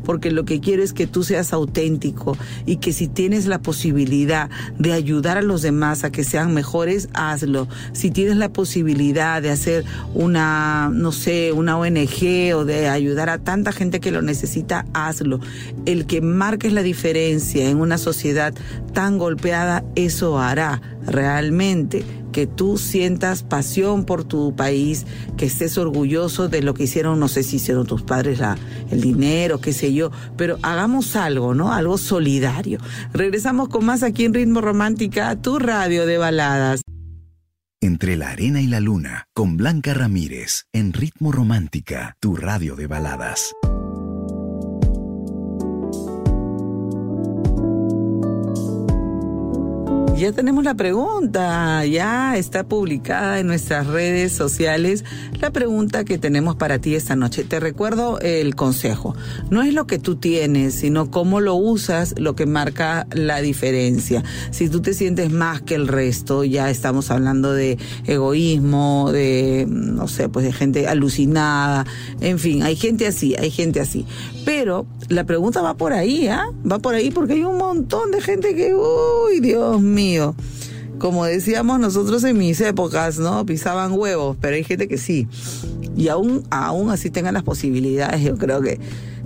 porque 0.05 0.31
lo 0.31 0.45
que 0.45 0.61
quiero 0.61 0.83
es 0.83 0.93
que 0.93 1.07
tú 1.07 1.25
seas 1.25 1.53
auténtico 1.53 2.37
y 2.67 2.77
que 2.77 2.93
si 2.93 3.09
tienes 3.09 3.47
la 3.47 3.61
posibilidad 3.61 4.51
de 4.79 4.93
ayudar 4.93 5.39
a 5.39 5.43
los 5.43 5.63
demás 5.63 6.05
a 6.05 6.11
que 6.11 6.25
sean 6.25 6.55
mejores, 6.55 7.09
hazlo. 7.15 7.69
Si 7.93 8.11
tienes 8.11 8.37
la 8.37 8.49
posibilidad 8.51 9.43
de 9.43 9.51
hacer 9.51 9.85
una, 10.15 10.91
no 10.93 11.13
sé, 11.13 11.53
una 11.53 11.79
ONG 11.79 12.55
o 12.55 12.65
de 12.65 12.89
ayudar 12.89 13.29
a 13.29 13.39
tanta 13.39 13.73
gente 13.73 14.01
que 14.01 14.11
lo 14.11 14.23
necesita, 14.23 14.87
hazlo. 14.93 15.41
El 15.87 16.07
que 16.07 16.21
marques 16.21 16.73
la 16.73 16.83
diferencia 16.83 17.69
en 17.69 17.79
una 17.79 17.99
sociedad 17.99 18.55
tan 18.93 19.19
golpeada, 19.19 19.85
eso 19.95 20.39
hará 20.39 20.81
realmente 21.07 22.05
que 22.39 22.47
tú 22.47 22.79
sientas 22.79 23.43
pasión 23.43 24.05
por 24.05 24.23
tu 24.23 24.55
país, 24.55 25.07
que 25.37 25.45
estés 25.47 25.77
orgulloso 25.77 26.49
de 26.49 26.63
lo 26.63 26.73
que 26.73 26.85
hicieron, 26.85 27.19
no 27.19 27.27
sé 27.27 27.43
si 27.43 27.57
hicieron 27.57 27.85
tus 27.85 28.03
padres 28.03 28.39
la, 28.39 28.57
el 28.93 29.01
dinero, 29.01 29.61
qué 29.61 29.73
sé 29.73 29.93
yo, 29.93 30.13
pero 30.37 30.57
hagamos 30.63 31.17
algo, 31.17 31.53
¿no? 31.53 31.73
Algo 31.73 31.99
solidario. 31.99 32.79
Regresamos 33.13 33.71
con 33.71 33.85
más 33.85 34.05
aquí 34.05 34.25
en 34.25 34.35
Ritmo 34.35 34.61
Romántica, 34.61 35.35
tu 35.35 35.59
radio 35.59 36.07
de 36.07 36.17
baladas. 36.17 36.81
Entre 37.81 38.17
la 38.17 38.31
arena 38.31 38.63
y 38.63 38.69
la 38.69 38.79
luna, 38.79 39.25
con 39.35 39.57
Blanca 39.57 39.93
Ramírez, 39.93 40.67
en 40.73 40.93
Ritmo 40.93 41.33
Romántica, 41.33 42.15
tu 42.21 42.37
radio 42.37 42.77
de 42.77 42.87
baladas. 42.87 43.53
Ya 50.17 50.33
tenemos 50.33 50.65
la 50.65 50.75
pregunta, 50.75 51.85
ya 51.87 52.37
está 52.37 52.65
publicada 52.65 53.39
en 53.39 53.47
nuestras 53.47 53.87
redes 53.87 54.33
sociales 54.33 55.05
la 55.41 55.53
pregunta 55.53 56.05
que 56.05 56.19
tenemos 56.19 56.57
para 56.57 56.81
ti 56.81 56.97
esta 56.97 57.15
noche. 57.15 57.45
Te 57.45 57.61
recuerdo 57.61 58.19
el 58.19 58.57
consejo. 58.57 59.15
No 59.49 59.63
es 59.63 59.75
lo 59.75 59.87
que 59.87 60.01
tú 60.01 60.17
tienes, 60.17 60.75
sino 60.75 61.13
cómo 61.13 61.41
lo 61.41 61.55
usas 61.55 62.17
lo 62.19 62.35
que 62.35 62.47
marca 62.47 63.07
la 63.13 63.41
diferencia. 63.41 64.25
Si 64.51 64.69
tú 64.69 64.83
te 64.83 64.93
sientes 64.93 65.31
más 65.31 65.63
que 65.63 65.77
el 65.77 65.87
resto, 65.87 66.43
ya 66.43 66.69
estamos 66.69 67.13
hablando 67.13 67.53
de 67.53 67.79
egoísmo, 68.05 69.13
de, 69.13 69.67
no 69.69 70.09
sé, 70.09 70.29
pues 70.29 70.45
de 70.45 70.53
gente 70.53 70.89
alucinada, 70.89 71.87
en 72.21 72.41
fin, 72.41 72.65
hay 72.65 72.75
gente 72.75 73.07
así, 73.07 73.37
hay 73.37 73.53
gente 73.53 73.79
así. 73.79 74.05
Pero 74.45 74.85
la 75.09 75.25
pregunta 75.25 75.63
va 75.63 75.77
por 75.77 75.93
ahí, 75.93 76.27
¿ah? 76.27 76.47
Va 76.71 76.81
por 76.81 76.97
ahí 76.97 77.13
porque 77.13 77.35
hay 77.35 77.45
un 77.45 77.59
montón 77.59 78.11
de 78.11 78.21
gente 78.21 78.57
que, 78.57 78.75
uy, 78.75 79.39
Dios 79.41 79.81
mío 79.81 79.98
como 80.99 81.25
decíamos 81.25 81.81
nosotros 81.81 82.25
en 82.25 82.39
mis 82.39 82.61
épocas, 82.61 83.19
¿no? 83.19 83.45
Pisaban 83.47 83.93
huevos, 83.93 84.37
pero 84.41 84.57
hay 84.57 84.65
gente 84.65 84.89
que 84.89 84.99
sí. 84.99 85.29
Y 85.97 86.09
aún, 86.09 86.45
aún 86.51 86.91
así 86.91 87.11
tengan 87.11 87.35
las 87.35 87.43
posibilidades, 87.43 88.23
yo 88.23 88.37
creo 88.37 88.61
que 88.61 88.79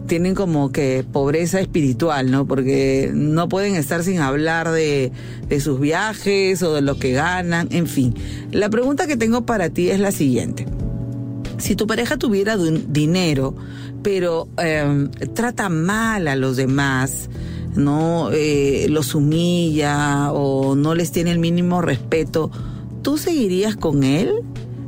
tienen 0.07 0.35
como 0.35 0.73
que 0.73 1.05
pobreza 1.11 1.61
espiritual, 1.61 2.31
¿no? 2.31 2.47
Porque 2.47 3.11
no 3.15 3.49
pueden 3.49 3.77
estar 3.77 4.03
sin 4.03 4.21
hablar 4.21 4.71
de, 4.71 5.13
sus 5.61 5.81
viajes 5.81 6.63
o 6.63 6.75
de 6.75 6.83
lo 6.83 6.99
que 6.99 7.13
ganan, 7.13 7.69
en 7.71 7.87
fin. 7.87 8.15
La 8.51 8.69
pregunta 8.69 9.07
que 9.07 9.17
tengo 9.17 9.47
para 9.47 9.71
ti 9.71 9.91
es 9.91 10.01
la 10.01 10.13
siguiente. 10.13 10.67
Si 11.59 11.77
tu 11.77 11.87
pareja 11.87 12.17
tuviera 12.17 12.57
dinero, 12.57 13.55
pero 14.03 14.49
eh, 14.59 15.09
trata 15.35 15.69
mal 15.69 16.27
a 16.27 16.37
los 16.37 16.57
demás, 16.57 17.29
no 17.75 18.31
eh, 18.33 18.87
los 18.89 19.15
humilla 19.15 20.33
o 20.33 20.75
no 20.75 20.95
les 20.95 21.13
tiene 21.13 21.33
el 21.33 21.39
mínimo 21.39 21.81
respeto, 21.81 22.51
¿tú 23.03 23.19
seguirías 23.19 23.77
con 23.77 24.05
él? 24.05 24.33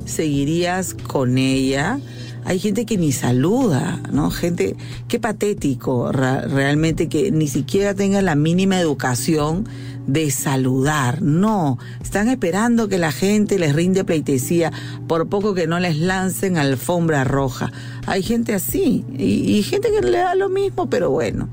¿Seguirías 0.04 0.94
con 0.94 1.38
ella? 1.38 1.98
Hay 2.46 2.58
gente 2.58 2.84
que 2.84 2.98
ni 2.98 3.10
saluda, 3.10 4.02
¿no? 4.12 4.30
Gente, 4.30 4.76
qué 5.08 5.18
patético 5.18 6.12
realmente 6.12 7.08
que 7.08 7.30
ni 7.30 7.48
siquiera 7.48 7.94
tenga 7.94 8.20
la 8.20 8.34
mínima 8.34 8.78
educación 8.78 9.66
de 10.06 10.30
saludar. 10.30 11.22
No, 11.22 11.78
están 12.02 12.28
esperando 12.28 12.88
que 12.88 12.98
la 12.98 13.12
gente 13.12 13.58
les 13.58 13.74
rinde 13.74 14.04
pleitesía 14.04 14.72
por 15.08 15.28
poco 15.28 15.54
que 15.54 15.66
no 15.66 15.80
les 15.80 15.96
lancen 15.96 16.58
alfombra 16.58 17.24
roja. 17.24 17.72
Hay 18.06 18.22
gente 18.22 18.52
así 18.52 19.06
y, 19.16 19.56
y 19.56 19.62
gente 19.62 19.88
que 19.90 20.06
le 20.06 20.18
da 20.18 20.34
lo 20.34 20.50
mismo, 20.50 20.90
pero 20.90 21.08
bueno 21.08 21.48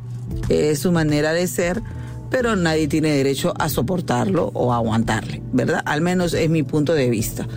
es 0.49 0.79
su 0.79 0.91
manera 0.91 1.33
de 1.33 1.47
ser, 1.47 1.81
pero 2.29 2.55
nadie 2.55 2.87
tiene 2.87 3.11
derecho 3.11 3.53
a 3.59 3.69
soportarlo 3.69 4.51
o 4.53 4.71
a 4.73 4.77
aguantarle, 4.77 5.41
¿verdad? 5.51 5.81
Al 5.85 6.01
menos 6.01 6.33
es 6.33 6.49
mi 6.49 6.63
punto 6.63 6.93
de 6.93 7.09
vista. 7.09 7.47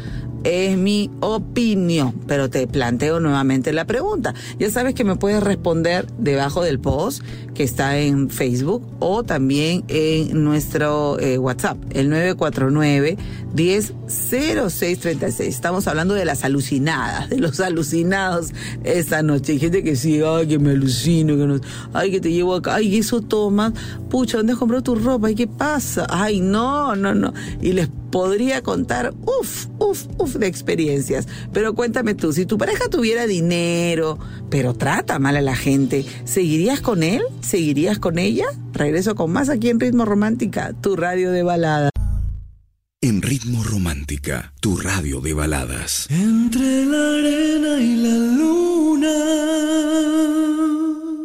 Es 0.45 0.77
mi 0.77 1.11
opinión, 1.21 2.15
pero 2.27 2.51
te 2.51 2.67
planteo 2.67 3.19
nuevamente 3.19 3.73
la 3.73 3.87
pregunta. 3.87 4.35
Ya 4.59 4.71
sabes 4.71 4.95
que 4.95 5.03
me 5.03 5.17
puedes 5.17 5.43
responder 5.43 6.07
debajo 6.19 6.63
del 6.63 6.79
post 6.79 7.23
que 7.55 7.63
está 7.63 7.99
en 7.99 8.29
Facebook 8.31 8.87
o 8.99 9.23
también 9.23 9.85
en 9.89 10.45
nuestro 10.45 11.19
eh, 11.19 11.39
WhatsApp, 11.39 11.79
el 11.91 12.11
949 12.11 13.17
100636. 13.55 15.49
Estamos 15.49 15.87
hablando 15.87 16.15
de 16.15 16.25
las 16.25 16.45
alucinadas, 16.45 17.31
de 17.31 17.39
los 17.39 17.61
alucinados 17.61 18.53
esta 18.83 19.23
noche. 19.23 19.53
Hay 19.53 19.61
gente 19.61 19.85
que 19.85 19.97
sí, 19.97 20.21
ay, 20.23 20.49
que 20.49 20.59
me 20.59 20.73
alucino, 20.73 21.37
que 21.37 21.47
no, 21.47 21.61
ay, 21.93 22.11
que 22.11 22.21
te 22.21 22.33
llevo 22.33 22.57
acá, 22.57 22.75
ay, 22.75 22.99
eso 22.99 23.21
toma, 23.21 23.73
pucha, 24.11 24.39
¿dónde 24.39 24.55
has 24.55 24.59
comprado 24.59 24.83
tu 24.83 24.97
ropa? 24.97 25.29
Ay, 25.29 25.37
¿qué 25.37 25.47
pasa? 25.47 26.07
Ay, 26.11 26.41
no, 26.41 26.97
no, 26.97 27.15
no. 27.15 27.33
Y 27.63 27.73
les 27.73 27.89
podría 28.11 28.63
contar, 28.63 29.15
uff, 29.27 29.67
uff, 29.79 30.07
uff, 30.19 30.34
de 30.39 30.47
experiencias. 30.47 31.27
Pero 31.53 31.75
cuéntame 31.75 32.15
tú, 32.15 32.33
si 32.33 32.47
tu 32.47 32.59
pareja 32.59 32.89
tuviera 32.89 33.27
dinero, 33.27 34.19
pero 34.51 34.75
trata 34.75 35.19
mal 35.19 35.37
a 35.37 35.41
la 35.41 35.57
gente, 35.57 36.05
¿seguirías 36.25 36.81
con 36.81 37.03
él? 37.03 37.23
¿Seguirías 37.41 37.99
con 37.99 38.19
ella? 38.19 38.47
Regreso 38.73 39.15
con 39.15 39.33
más 39.33 39.49
aquí 39.49 39.71
en 39.71 39.81
Ritmo 39.81 40.05
Romántica, 40.05 40.75
tu 40.81 40.97
radio 40.97 41.31
de 41.31 41.43
balada. 41.43 41.91
En 43.01 43.21
Ritmo 43.21 43.63
Romántica, 43.63 44.55
tu 44.61 44.77
radio 44.79 45.21
de 45.21 45.35
baladas. 45.35 46.07
Entre 46.11 46.87
la 46.87 47.19
arena 47.19 47.79
y 47.79 47.97
la 47.97 48.17
luna. 48.39 49.15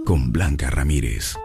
Con 0.06 0.34
Blanca 0.34 0.70
Ramírez. 0.70 1.36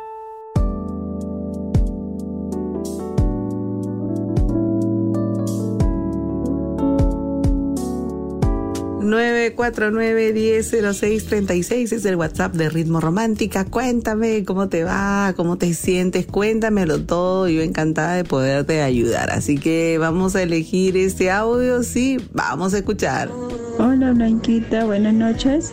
949-100636 9.14 11.92
es 11.92 12.04
el 12.04 12.16
WhatsApp 12.16 12.52
de 12.54 12.68
Ritmo 12.68 13.00
Romántica. 13.00 13.64
Cuéntame 13.64 14.44
cómo 14.44 14.68
te 14.68 14.82
va, 14.82 15.34
cómo 15.36 15.56
te 15.56 15.72
sientes, 15.74 16.26
cuéntamelo 16.26 17.02
todo. 17.02 17.48
Yo 17.48 17.62
encantada 17.62 18.14
de 18.14 18.24
poderte 18.24 18.82
ayudar. 18.82 19.30
Así 19.30 19.56
que 19.56 19.98
vamos 19.98 20.34
a 20.34 20.42
elegir 20.42 20.96
este 20.96 21.30
audio, 21.30 21.84
sí, 21.84 22.16
vamos 22.32 22.74
a 22.74 22.78
escuchar. 22.78 23.30
Hola 23.78 24.10
Blanquita, 24.12 24.84
buenas 24.84 25.14
noches. 25.14 25.72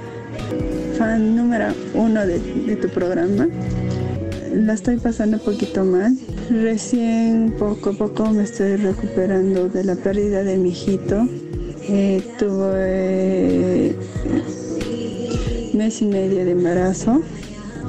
Fan 1.00 1.36
número 1.36 1.74
uno 1.96 2.28
de, 2.28 2.38
de 2.40 2.76
tu 2.76 2.90
programa. 2.90 3.48
La 4.54 4.74
estoy 4.74 4.98
pasando 4.98 5.38
un 5.38 5.44
poquito 5.44 5.84
mal. 5.84 6.16
Recién 6.52 7.56
poco 7.58 7.90
a 7.90 7.94
poco 7.94 8.30
me 8.30 8.44
estoy 8.44 8.76
recuperando 8.76 9.68
de 9.68 9.84
la 9.84 9.96
pérdida 9.96 10.44
de 10.44 10.58
mi 10.58 10.70
hijito. 10.70 11.28
Eh, 11.94 12.24
tuve 12.40 13.98
mes 15.74 16.02
y 16.02 16.06
medio 16.06 16.46
de 16.46 16.52
embarazo. 16.52 17.22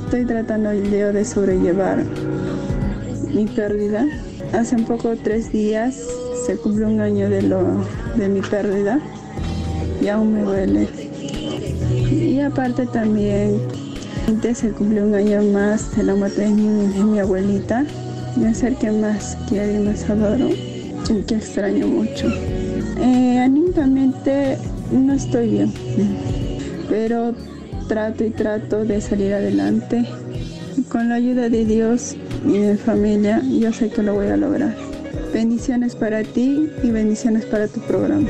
Estoy 0.04 0.25
tratando 0.25 0.73
yo 0.75 1.12
de 1.12 1.25
sobrellevar 1.25 2.02
mi 3.32 3.47
pérdida. 3.47 4.09
Hace 4.52 4.75
un 4.75 4.87
poco, 4.87 5.14
tres 5.23 5.52
días, 5.52 6.04
se 6.44 6.56
cumplió 6.56 6.88
un 6.88 7.00
año 7.00 7.30
de, 7.30 7.42
lo, 7.42 7.62
de 8.16 8.28
mi 8.28 8.40
pérdida 8.40 8.99
y 10.00 10.09
aún 10.09 10.35
me 10.35 10.42
duele. 10.42 10.88
Y 12.11 12.40
aparte 12.40 12.87
también 12.87 13.61
se 14.52 14.71
cumplió 14.71 15.04
un 15.04 15.14
año 15.14 15.44
más 15.44 15.97
de 15.97 16.02
la 16.02 16.16
muerte 16.16 16.40
de 16.40 16.49
mi, 16.49 16.92
de 16.92 17.04
mi 17.04 17.21
abuelita. 17.21 17.87
Me 18.35 18.52
ser 18.52 18.75
que 18.75 18.90
más 18.90 19.38
quiero 19.49 19.80
y 19.80 19.85
más 19.85 20.11
adoro 20.11 20.49
y 20.49 21.23
que 21.23 21.37
extraño 21.37 21.87
mucho. 21.87 22.26
Anímicamente 23.75 24.59
no 24.91 25.14
estoy 25.14 25.49
bien, 25.49 25.73
pero 26.91 27.35
trato 27.88 28.23
y 28.23 28.29
trato 28.29 28.85
de 28.85 29.00
salir 29.00 29.33
adelante. 29.33 30.05
Con 30.91 31.09
la 31.09 31.14
ayuda 31.14 31.49
de 31.49 31.64
Dios 31.64 32.14
y 32.47 32.59
de 32.59 32.76
familia, 32.76 33.41
yo 33.43 33.73
sé 33.73 33.88
que 33.88 34.02
lo 34.02 34.12
voy 34.12 34.26
a 34.26 34.37
lograr. 34.37 34.76
Bendiciones 35.33 35.97
para 35.97 36.23
ti 36.23 36.69
y 36.83 36.91
bendiciones 36.91 37.47
para 37.47 37.67
tu 37.67 37.81
programa. 37.81 38.29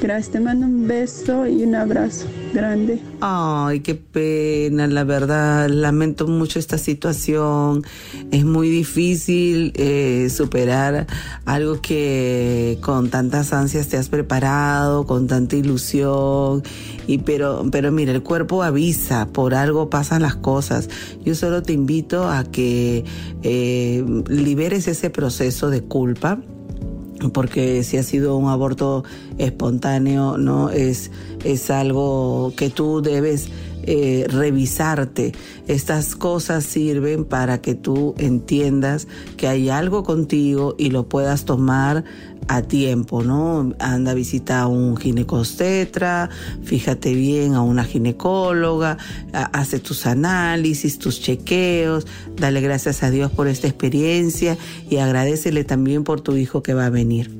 Gracias, 0.00 0.30
te 0.30 0.40
mando 0.40 0.64
un 0.64 0.88
beso 0.88 1.46
y 1.46 1.62
un 1.62 1.74
abrazo 1.74 2.26
grande. 2.54 3.02
Ay, 3.20 3.80
qué 3.80 3.94
pena, 3.94 4.86
la 4.86 5.04
verdad, 5.04 5.68
lamento 5.68 6.26
mucho 6.26 6.58
esta 6.58 6.78
situación. 6.78 7.84
Es 8.30 8.46
muy 8.46 8.70
difícil 8.70 9.74
eh, 9.76 10.28
superar 10.30 11.06
algo 11.44 11.82
que 11.82 12.78
con 12.80 13.10
tantas 13.10 13.52
ansias 13.52 13.88
te 13.88 13.98
has 13.98 14.08
preparado, 14.08 15.04
con 15.04 15.26
tanta 15.26 15.56
ilusión. 15.56 16.62
Y 17.06 17.18
pero, 17.18 17.66
pero 17.70 17.92
mira, 17.92 18.12
el 18.12 18.22
cuerpo 18.22 18.62
avisa, 18.62 19.28
por 19.28 19.54
algo 19.54 19.90
pasan 19.90 20.22
las 20.22 20.34
cosas. 20.34 20.88
Yo 21.26 21.34
solo 21.34 21.62
te 21.62 21.74
invito 21.74 22.26
a 22.26 22.44
que 22.44 23.04
eh, 23.42 24.02
liberes 24.28 24.88
ese 24.88 25.10
proceso 25.10 25.68
de 25.68 25.82
culpa 25.82 26.38
porque 27.28 27.84
si 27.84 27.98
ha 27.98 28.02
sido 28.02 28.36
un 28.36 28.48
aborto 28.48 29.04
espontáneo, 29.38 30.38
no 30.38 30.70
es, 30.70 31.10
es 31.44 31.70
algo 31.70 32.52
que 32.56 32.70
tú 32.70 33.02
debes 33.02 33.50
eh, 33.84 34.26
revisarte. 34.28 35.32
Estas 35.66 36.14
cosas 36.14 36.64
sirven 36.64 37.24
para 37.24 37.60
que 37.60 37.74
tú 37.74 38.14
entiendas 38.18 39.06
que 39.36 39.48
hay 39.48 39.70
algo 39.70 40.02
contigo 40.02 40.74
y 40.78 40.90
lo 40.90 41.08
puedas 41.08 41.44
tomar 41.44 42.04
a 42.48 42.62
tiempo, 42.62 43.22
¿no? 43.22 43.74
Anda 43.78 44.10
a 44.10 44.14
visitar 44.14 44.62
a 44.62 44.66
un 44.66 44.96
ginecostetra, 44.96 46.30
fíjate 46.62 47.14
bien 47.14 47.54
a 47.54 47.62
una 47.62 47.84
ginecóloga, 47.84 48.98
hace 49.32 49.78
tus 49.78 50.06
análisis, 50.06 50.98
tus 50.98 51.20
chequeos, 51.20 52.06
dale 52.36 52.60
gracias 52.60 53.02
a 53.02 53.10
Dios 53.10 53.30
por 53.30 53.46
esta 53.46 53.68
experiencia 53.68 54.56
y 54.88 54.96
agradecele 54.96 55.64
también 55.64 56.02
por 56.02 56.20
tu 56.20 56.36
hijo 56.36 56.62
que 56.62 56.74
va 56.74 56.86
a 56.86 56.90
venir. 56.90 57.39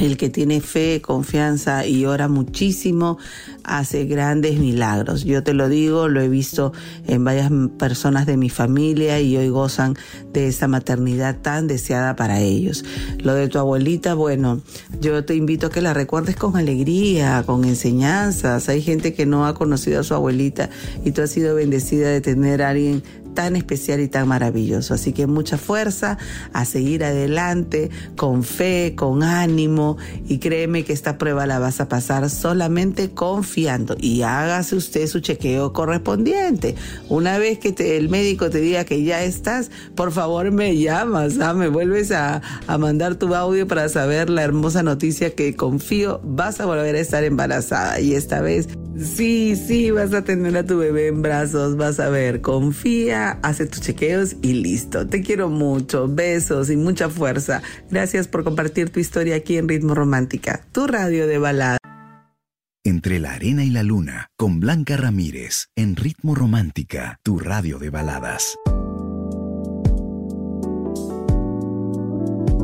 El 0.00 0.16
que 0.16 0.30
tiene 0.30 0.62
fe, 0.62 1.02
confianza 1.02 1.86
y 1.86 2.06
ora 2.06 2.26
muchísimo 2.26 3.18
hace 3.64 4.06
grandes 4.06 4.58
milagros. 4.58 5.24
Yo 5.24 5.42
te 5.42 5.52
lo 5.52 5.68
digo, 5.68 6.08
lo 6.08 6.22
he 6.22 6.28
visto 6.28 6.72
en 7.06 7.22
varias 7.22 7.50
personas 7.78 8.24
de 8.24 8.38
mi 8.38 8.48
familia 8.48 9.20
y 9.20 9.36
hoy 9.36 9.50
gozan 9.50 9.96
de 10.32 10.48
esa 10.48 10.68
maternidad 10.68 11.36
tan 11.42 11.66
deseada 11.66 12.16
para 12.16 12.40
ellos. 12.40 12.82
Lo 13.18 13.34
de 13.34 13.48
tu 13.48 13.58
abuelita, 13.58 14.14
bueno, 14.14 14.62
yo 15.02 15.22
te 15.26 15.34
invito 15.34 15.66
a 15.66 15.70
que 15.70 15.82
la 15.82 15.92
recuerdes 15.92 16.34
con 16.34 16.56
alegría, 16.56 17.42
con 17.44 17.66
enseñanzas. 17.66 18.70
Hay 18.70 18.80
gente 18.80 19.12
que 19.12 19.26
no 19.26 19.44
ha 19.44 19.52
conocido 19.52 20.00
a 20.00 20.02
su 20.02 20.14
abuelita 20.14 20.70
y 21.04 21.10
tú 21.10 21.20
has 21.20 21.30
sido 21.30 21.54
bendecida 21.54 22.08
de 22.08 22.22
tener 22.22 22.62
a 22.62 22.70
alguien 22.70 23.02
tan 23.34 23.56
especial 23.56 24.00
y 24.00 24.08
tan 24.08 24.28
maravilloso. 24.28 24.94
Así 24.94 25.12
que 25.12 25.26
mucha 25.26 25.58
fuerza 25.58 26.18
a 26.52 26.64
seguir 26.64 27.04
adelante 27.04 27.90
con 28.16 28.42
fe, 28.42 28.94
con 28.96 29.22
ánimo 29.22 29.96
y 30.28 30.38
créeme 30.38 30.84
que 30.84 30.92
esta 30.92 31.18
prueba 31.18 31.46
la 31.46 31.58
vas 31.58 31.80
a 31.80 31.88
pasar 31.88 32.28
solamente 32.30 33.10
confiando 33.10 33.96
y 33.98 34.22
hágase 34.22 34.76
usted 34.76 35.06
su 35.06 35.20
chequeo 35.20 35.72
correspondiente. 35.72 36.74
Una 37.08 37.38
vez 37.38 37.58
que 37.58 37.74
el 37.96 38.08
médico 38.08 38.50
te 38.50 38.60
diga 38.60 38.84
que 38.84 39.02
ya 39.02 39.22
estás, 39.22 39.70
por 39.94 40.12
favor 40.12 40.50
me 40.50 40.76
llamas, 40.76 41.38
¿ah? 41.40 41.54
me 41.54 41.68
vuelves 41.68 42.10
a, 42.12 42.42
a 42.66 42.78
mandar 42.78 43.16
tu 43.16 43.34
audio 43.34 43.66
para 43.66 43.88
saber 43.88 44.30
la 44.30 44.42
hermosa 44.42 44.82
noticia 44.82 45.34
que 45.34 45.54
confío 45.56 46.20
vas 46.24 46.60
a 46.60 46.66
volver 46.66 46.94
a 46.96 47.00
estar 47.00 47.24
embarazada 47.24 48.00
y 48.00 48.14
esta 48.14 48.40
vez 48.40 48.68
sí, 49.02 49.56
sí, 49.56 49.90
vas 49.90 50.12
a 50.12 50.22
tener 50.22 50.56
a 50.56 50.64
tu 50.64 50.78
bebé 50.78 51.08
en 51.08 51.22
brazos, 51.22 51.76
vas 51.76 52.00
a 52.00 52.08
ver, 52.08 52.40
confía 52.40 53.38
hace 53.42 53.66
tus 53.66 53.80
chequeos 53.80 54.36
y 54.42 54.54
listo. 54.54 55.06
Te 55.06 55.22
quiero 55.22 55.48
mucho, 55.48 56.08
besos 56.08 56.70
y 56.70 56.76
mucha 56.76 57.08
fuerza. 57.08 57.62
Gracias 57.90 58.28
por 58.28 58.44
compartir 58.44 58.90
tu 58.90 59.00
historia 59.00 59.36
aquí 59.36 59.56
en 59.56 59.68
Ritmo 59.68 59.94
Romántica, 59.94 60.66
tu 60.72 60.86
radio 60.86 61.26
de 61.26 61.38
balada. 61.38 61.78
Entre 62.82 63.20
la 63.20 63.34
arena 63.34 63.62
y 63.62 63.70
la 63.70 63.82
luna, 63.82 64.28
con 64.38 64.58
Blanca 64.58 64.96
Ramírez, 64.96 65.66
en 65.76 65.96
Ritmo 65.96 66.34
Romántica, 66.34 67.18
tu 67.22 67.38
radio 67.38 67.78
de 67.78 67.90
baladas. 67.90 68.56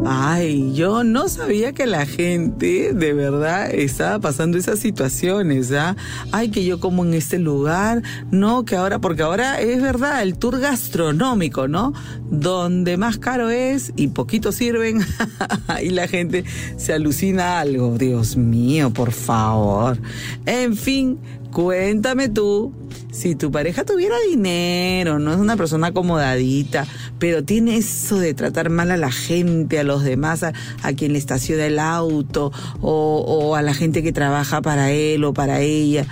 Ay, 0.08 0.72
yo 0.72 1.02
no 1.02 1.28
sabía 1.28 1.72
que 1.72 1.84
la 1.84 2.06
gente 2.06 2.92
de 2.94 3.12
verdad 3.12 3.68
estaba 3.74 4.20
pasando 4.20 4.56
esas 4.56 4.78
situaciones, 4.78 5.72
¿ah? 5.72 5.96
Ay, 6.30 6.50
que 6.50 6.64
yo 6.64 6.78
como 6.78 7.04
en 7.04 7.12
este 7.12 7.40
lugar, 7.40 8.02
no, 8.30 8.64
que 8.64 8.76
ahora, 8.76 9.00
porque 9.00 9.24
ahora 9.24 9.60
es 9.60 9.82
verdad, 9.82 10.22
el 10.22 10.38
tour 10.38 10.60
gastronómico, 10.60 11.66
¿no? 11.66 11.92
Donde 12.30 12.96
más 12.96 13.18
caro 13.18 13.50
es 13.50 13.92
y 13.96 14.06
poquito 14.08 14.52
sirven 14.52 15.04
y 15.82 15.90
la 15.90 16.06
gente 16.06 16.44
se 16.76 16.92
alucina 16.92 17.58
algo. 17.58 17.98
Dios 17.98 18.36
mío, 18.36 18.92
por 18.92 19.10
favor. 19.10 19.98
En 20.44 20.76
fin, 20.76 21.18
Cuéntame 21.56 22.28
tú, 22.28 22.74
si 23.10 23.34
tu 23.34 23.50
pareja 23.50 23.82
tuviera 23.82 24.14
dinero, 24.30 25.18
no 25.18 25.32
es 25.32 25.38
una 25.38 25.56
persona 25.56 25.86
acomodadita, 25.86 26.86
pero 27.18 27.44
tiene 27.44 27.78
eso 27.78 28.18
de 28.18 28.34
tratar 28.34 28.68
mal 28.68 28.90
a 28.90 28.98
la 28.98 29.10
gente, 29.10 29.78
a 29.78 29.82
los 29.82 30.04
demás, 30.04 30.42
a, 30.42 30.52
quien 30.92 31.14
le 31.14 31.18
estaciona 31.18 31.64
el 31.64 31.78
auto, 31.78 32.52
o, 32.82 33.24
o 33.26 33.56
a 33.56 33.62
la 33.62 33.72
gente 33.72 34.02
que 34.02 34.12
trabaja 34.12 34.60
para 34.60 34.90
él 34.90 35.24
o 35.24 35.32
para 35.32 35.62
ella. 35.62 36.06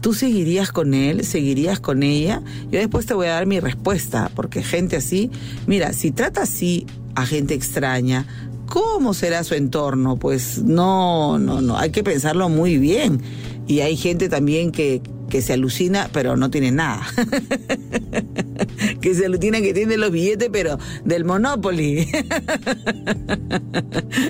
¿Tú 0.00 0.14
seguirías 0.14 0.70
con 0.70 0.94
él? 0.94 1.24
¿Seguirías 1.24 1.80
con 1.80 2.04
ella? 2.04 2.40
Yo 2.70 2.78
después 2.78 3.06
te 3.06 3.14
voy 3.14 3.26
a 3.26 3.30
dar 3.30 3.46
mi 3.46 3.58
respuesta, 3.58 4.30
porque 4.36 4.62
gente 4.62 4.94
así, 4.94 5.32
mira, 5.66 5.92
si 5.92 6.12
trata 6.12 6.42
así 6.42 6.86
a 7.16 7.26
gente 7.26 7.54
extraña, 7.54 8.24
¿cómo 8.68 9.14
será 9.14 9.42
su 9.42 9.54
entorno? 9.54 10.16
Pues 10.16 10.62
no, 10.62 11.40
no, 11.40 11.60
no, 11.60 11.76
hay 11.76 11.90
que 11.90 12.04
pensarlo 12.04 12.48
muy 12.48 12.78
bien 12.78 13.20
y 13.66 13.80
hay 13.80 13.96
gente 13.96 14.28
también 14.28 14.70
que, 14.72 15.00
que 15.30 15.42
se 15.42 15.54
alucina, 15.54 16.08
pero 16.12 16.36
no 16.36 16.50
tiene 16.50 16.70
nada. 16.70 17.06
que 19.00 19.14
se 19.14 19.26
alucina 19.26 19.60
que 19.60 19.72
tiene 19.74 19.96
los 19.96 20.10
billetes, 20.10 20.48
pero 20.52 20.78
del 21.04 21.24
Monopoly. 21.24 22.08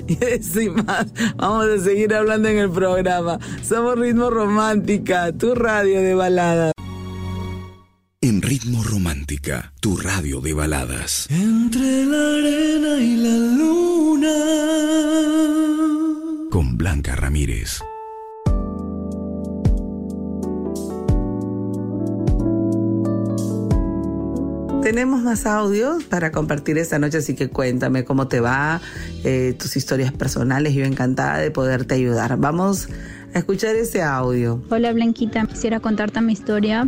y 0.07 0.43
sin 0.43 0.75
más, 0.85 1.07
vamos 1.35 1.67
a 1.67 1.83
seguir 1.83 2.13
hablando 2.13 2.47
en 2.47 2.57
el 2.57 2.69
programa. 2.71 3.39
Somos 3.61 3.99
Ritmo 3.99 4.29
Romántica, 4.29 5.31
tu 5.33 5.55
radio 5.55 6.01
de 6.01 6.13
baladas. 6.15 6.71
En 8.21 8.41
Ritmo 8.41 8.83
Romántica, 8.83 9.73
tu 9.81 9.97
radio 9.97 10.41
de 10.41 10.53
baladas. 10.53 11.27
Entre 11.29 12.05
la 12.05 12.37
arena 12.37 12.97
y 12.97 13.17
la 13.17 13.37
luna. 13.57 14.33
Con 16.49 16.77
Blanca 16.77 17.15
Ramírez. 17.15 17.81
Tenemos 24.85 25.23
más 25.23 25.47
audios 25.47 26.03
para 26.03 26.31
compartir 26.31 26.77
esta 26.77 26.99
noche, 26.99 27.17
así 27.17 27.33
que 27.33 27.49
cuéntame 27.49 28.05
cómo 28.05 28.27
te 28.27 28.39
va, 28.39 28.81
eh, 29.23 29.55
tus 29.57 29.75
historias 29.77 30.11
personales. 30.11 30.75
Yo 30.75 30.85
encantada 30.85 31.39
de 31.39 31.49
poderte 31.49 31.95
ayudar. 31.95 32.37
Vamos 32.37 32.89
a 33.33 33.39
escuchar 33.39 33.75
ese 33.75 34.03
audio. 34.03 34.61
Hola 34.69 34.93
Blanquita, 34.93 35.47
quisiera 35.47 35.79
contarte 35.79 36.21
mi 36.21 36.33
historia. 36.33 36.87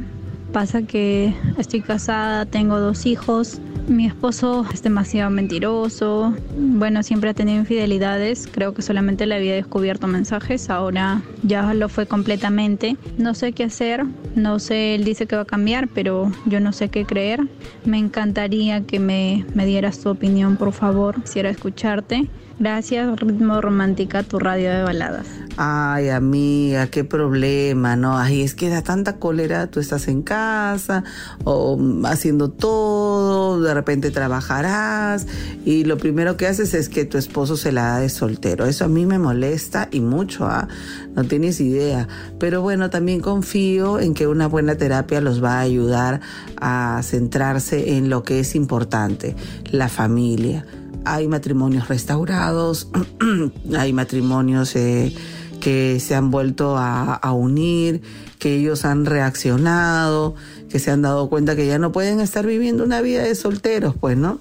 Pasa 0.53 0.83
que 0.83 1.33
estoy 1.57 1.81
casada, 1.81 2.45
tengo 2.45 2.79
dos 2.79 3.07
hijos, 3.07 3.59
mi 3.87 4.05
esposo 4.05 4.65
es 4.73 4.83
demasiado 4.83 5.29
mentiroso. 5.29 6.33
Bueno, 6.57 7.03
siempre 7.03 7.29
ha 7.29 7.33
tenido 7.33 7.59
infidelidades. 7.59 8.47
Creo 8.51 8.73
que 8.73 8.81
solamente 8.81 9.25
le 9.25 9.35
había 9.35 9.55
descubierto 9.55 10.07
mensajes. 10.07 10.69
Ahora 10.69 11.21
ya 11.43 11.73
lo 11.73 11.89
fue 11.89 12.05
completamente. 12.05 12.97
No 13.17 13.33
sé 13.33 13.53
qué 13.53 13.63
hacer. 13.63 14.05
No 14.35 14.59
sé, 14.59 14.95
él 14.95 15.03
dice 15.03 15.25
que 15.25 15.35
va 15.35 15.43
a 15.43 15.45
cambiar, 15.45 15.87
pero 15.87 16.31
yo 16.45 16.59
no 16.59 16.73
sé 16.73 16.89
qué 16.89 17.05
creer. 17.05 17.47
Me 17.85 17.97
encantaría 17.97 18.81
que 18.81 18.99
me, 18.99 19.45
me 19.53 19.65
dieras 19.65 19.99
tu 19.99 20.09
opinión, 20.09 20.57
por 20.57 20.73
favor. 20.73 21.21
Quisiera 21.23 21.49
escucharte. 21.49 22.27
Gracias, 22.59 23.19
Ritmo 23.19 23.61
Romántica, 23.61 24.23
tu 24.23 24.39
radio 24.39 24.71
de 24.71 24.81
baladas. 24.81 25.27
Ay, 25.57 26.09
amiga, 26.09 26.87
qué 26.87 27.03
problema, 27.03 27.95
¿no? 27.95 28.17
Ay, 28.17 28.41
es 28.41 28.55
que 28.55 28.69
da 28.69 28.81
tanta 28.81 29.17
cólera, 29.17 29.67
tú 29.67 29.79
estás 29.79 30.07
en 30.07 30.23
casa 30.23 31.03
o 31.43 31.79
haciendo 32.05 32.49
todo, 32.49 33.61
de 33.61 33.73
repente 33.75 34.09
trabajarás 34.09 35.27
y 35.65 35.83
lo 35.83 35.97
primero 35.97 36.35
que 36.35 36.47
haces 36.47 36.73
es 36.73 36.89
que 36.89 37.05
tu 37.05 37.19
esposo 37.19 37.57
se 37.57 37.71
la 37.71 37.83
da 37.83 37.99
de 37.99 38.09
soltero. 38.09 38.65
Eso 38.65 38.85
a 38.85 38.87
mí 38.87 39.05
me 39.05 39.19
molesta 39.19 39.87
y 39.91 39.99
mucho, 40.01 40.47
¿ah? 40.47 40.67
No 41.15 41.25
tienes 41.25 41.59
idea. 41.59 42.07
Pero 42.39 42.63
bueno, 42.63 42.89
también 42.89 43.19
confío 43.19 43.99
en 43.99 44.15
que 44.15 44.25
una 44.25 44.47
buena 44.47 44.75
terapia 44.75 45.21
los 45.21 45.43
va 45.43 45.59
a 45.59 45.61
ayudar 45.61 46.21
a 46.59 47.01
centrarse 47.03 47.97
en 47.97 48.09
lo 48.09 48.23
que 48.23 48.39
es 48.39 48.55
importante, 48.55 49.35
la 49.71 49.89
familia 49.89 50.65
hay 51.13 51.27
matrimonios 51.27 51.87
restaurados, 51.87 52.89
hay 53.77 53.93
matrimonios 53.93 54.75
eh, 54.75 55.13
que 55.59 55.99
se 55.99 56.15
han 56.15 56.31
vuelto 56.31 56.75
a, 56.77 57.31
unir, 57.31 58.01
que 58.39 58.55
ellos 58.55 58.85
han 58.85 59.05
reaccionado, 59.05 60.35
que 60.69 60.79
se 60.79 60.91
han 60.91 61.01
dado 61.01 61.29
cuenta 61.29 61.55
que 61.55 61.65
ya 61.65 61.79
no 61.79 61.91
pueden 61.91 62.19
estar 62.19 62.45
viviendo 62.45 62.83
una 62.83 63.01
vida 63.01 63.23
de 63.23 63.35
solteros, 63.35 63.95
pues, 63.99 64.17
¿no? 64.17 64.39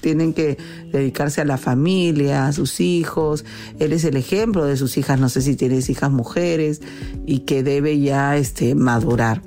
Tienen 0.00 0.32
que 0.32 0.58
dedicarse 0.92 1.40
a 1.40 1.44
la 1.44 1.56
familia, 1.56 2.46
a 2.46 2.52
sus 2.52 2.80
hijos. 2.80 3.44
Eres 3.80 4.04
el 4.04 4.16
ejemplo 4.16 4.64
de 4.64 4.76
sus 4.76 4.96
hijas, 4.96 5.18
no 5.18 5.28
sé 5.28 5.42
si 5.42 5.56
tienes 5.56 5.90
hijas 5.90 6.10
mujeres, 6.10 6.80
y 7.26 7.40
que 7.40 7.62
debe 7.62 7.98
ya 7.98 8.36
este, 8.36 8.74
madurar. 8.74 9.42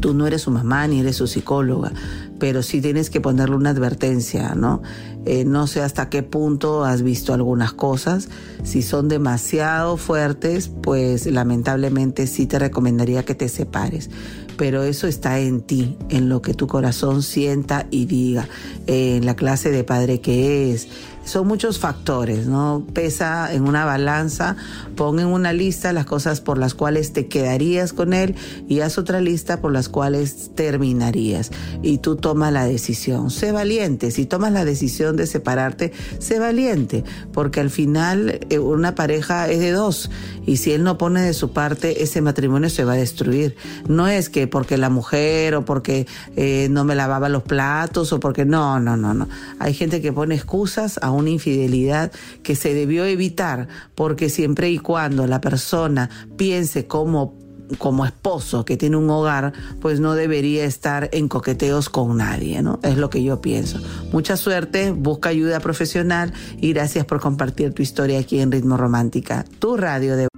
Tú 0.00 0.12
no 0.12 0.26
eres 0.26 0.42
su 0.42 0.50
mamá 0.50 0.86
ni 0.86 1.00
eres 1.00 1.16
su 1.16 1.26
psicóloga, 1.26 1.92
pero 2.38 2.62
sí 2.62 2.80
tienes 2.80 3.10
que 3.10 3.20
ponerle 3.20 3.56
una 3.56 3.70
advertencia, 3.70 4.54
¿no? 4.54 4.82
Eh, 5.26 5.44
no 5.44 5.66
sé 5.66 5.80
hasta 5.80 6.10
qué 6.10 6.22
punto 6.22 6.84
has 6.84 7.02
visto 7.02 7.32
algunas 7.32 7.72
cosas. 7.72 8.28
Si 8.62 8.82
son 8.82 9.08
demasiado 9.08 9.96
fuertes, 9.96 10.68
pues 10.68 11.26
lamentablemente 11.26 12.26
sí 12.26 12.46
te 12.46 12.58
recomendaría 12.58 13.24
que 13.24 13.34
te 13.34 13.48
separes. 13.48 14.10
Pero 14.56 14.82
eso 14.82 15.06
está 15.06 15.40
en 15.40 15.62
ti, 15.62 15.96
en 16.10 16.28
lo 16.28 16.40
que 16.40 16.54
tu 16.54 16.66
corazón 16.66 17.22
sienta 17.22 17.86
y 17.90 18.06
diga, 18.06 18.48
en 18.86 19.26
la 19.26 19.34
clase 19.34 19.70
de 19.70 19.82
padre 19.82 20.20
que 20.20 20.72
es 20.72 20.88
son 21.24 21.46
muchos 21.46 21.78
factores, 21.78 22.46
¿no? 22.46 22.86
Pesa 22.92 23.52
en 23.52 23.66
una 23.66 23.84
balanza, 23.84 24.56
pon 24.96 25.20
en 25.20 25.26
una 25.26 25.52
lista 25.52 25.92
las 25.92 26.06
cosas 26.06 26.40
por 26.40 26.58
las 26.58 26.74
cuales 26.74 27.12
te 27.12 27.26
quedarías 27.26 27.92
con 27.92 28.12
él 28.12 28.34
y 28.68 28.80
haz 28.80 28.98
otra 28.98 29.20
lista 29.20 29.60
por 29.60 29.72
las 29.72 29.88
cuales 29.88 30.50
terminarías. 30.54 31.50
Y 31.82 31.98
tú 31.98 32.16
toma 32.16 32.50
la 32.50 32.64
decisión. 32.64 33.30
Sé 33.30 33.52
valiente. 33.52 34.10
Si 34.10 34.26
tomas 34.26 34.52
la 34.52 34.64
decisión 34.64 35.16
de 35.16 35.26
separarte, 35.26 35.92
sé 36.18 36.38
valiente, 36.38 37.04
porque 37.32 37.60
al 37.60 37.70
final 37.70 38.40
eh, 38.50 38.58
una 38.58 38.94
pareja 38.94 39.48
es 39.48 39.60
de 39.60 39.72
dos 39.72 40.10
y 40.46 40.58
si 40.58 40.72
él 40.72 40.84
no 40.84 40.98
pone 40.98 41.22
de 41.22 41.32
su 41.32 41.52
parte, 41.52 42.02
ese 42.02 42.20
matrimonio 42.20 42.68
se 42.68 42.84
va 42.84 42.92
a 42.92 42.96
destruir. 42.96 43.56
No 43.88 44.08
es 44.08 44.28
que 44.28 44.46
porque 44.46 44.76
la 44.76 44.90
mujer 44.90 45.54
o 45.54 45.64
porque 45.64 46.06
eh, 46.36 46.68
no 46.70 46.84
me 46.84 46.94
lavaba 46.94 47.28
los 47.28 47.42
platos 47.42 48.12
o 48.12 48.20
porque 48.20 48.44
no, 48.44 48.80
no, 48.80 48.96
no, 48.96 49.14
no. 49.14 49.28
Hay 49.58 49.74
gente 49.74 50.02
que 50.02 50.12
pone 50.12 50.34
excusas 50.34 50.98
a 51.02 51.10
una 51.16 51.30
infidelidad 51.30 52.12
que 52.42 52.56
se 52.56 52.74
debió 52.74 53.04
evitar, 53.04 53.68
porque 53.94 54.28
siempre 54.28 54.70
y 54.70 54.78
cuando 54.78 55.26
la 55.26 55.40
persona 55.40 56.10
piense 56.36 56.86
como 56.86 57.44
como 57.78 58.04
esposo 58.04 58.64
que 58.64 58.76
tiene 58.76 58.96
un 58.96 59.08
hogar, 59.10 59.52
pues 59.80 60.00
no 60.00 60.14
debería 60.14 60.64
estar 60.64 61.08
en 61.12 61.28
coqueteos 61.28 61.88
con 61.88 62.16
nadie, 62.18 62.62
¿no? 62.62 62.78
Es 62.82 62.96
lo 62.96 63.10
que 63.10 63.22
yo 63.22 63.40
pienso. 63.40 63.80
Mucha 64.12 64.36
suerte, 64.36 64.90
busca 64.90 65.30
ayuda 65.30 65.60
profesional 65.60 66.32
y 66.60 66.72
gracias 66.72 67.04
por 67.04 67.20
compartir 67.20 67.72
tu 67.72 67.82
historia 67.82 68.18
aquí 68.18 68.40
en 68.40 68.52
Ritmo 68.52 68.76
Romántica, 68.76 69.44
tu 69.58 69.76
radio 69.76 70.16
de... 70.16 70.28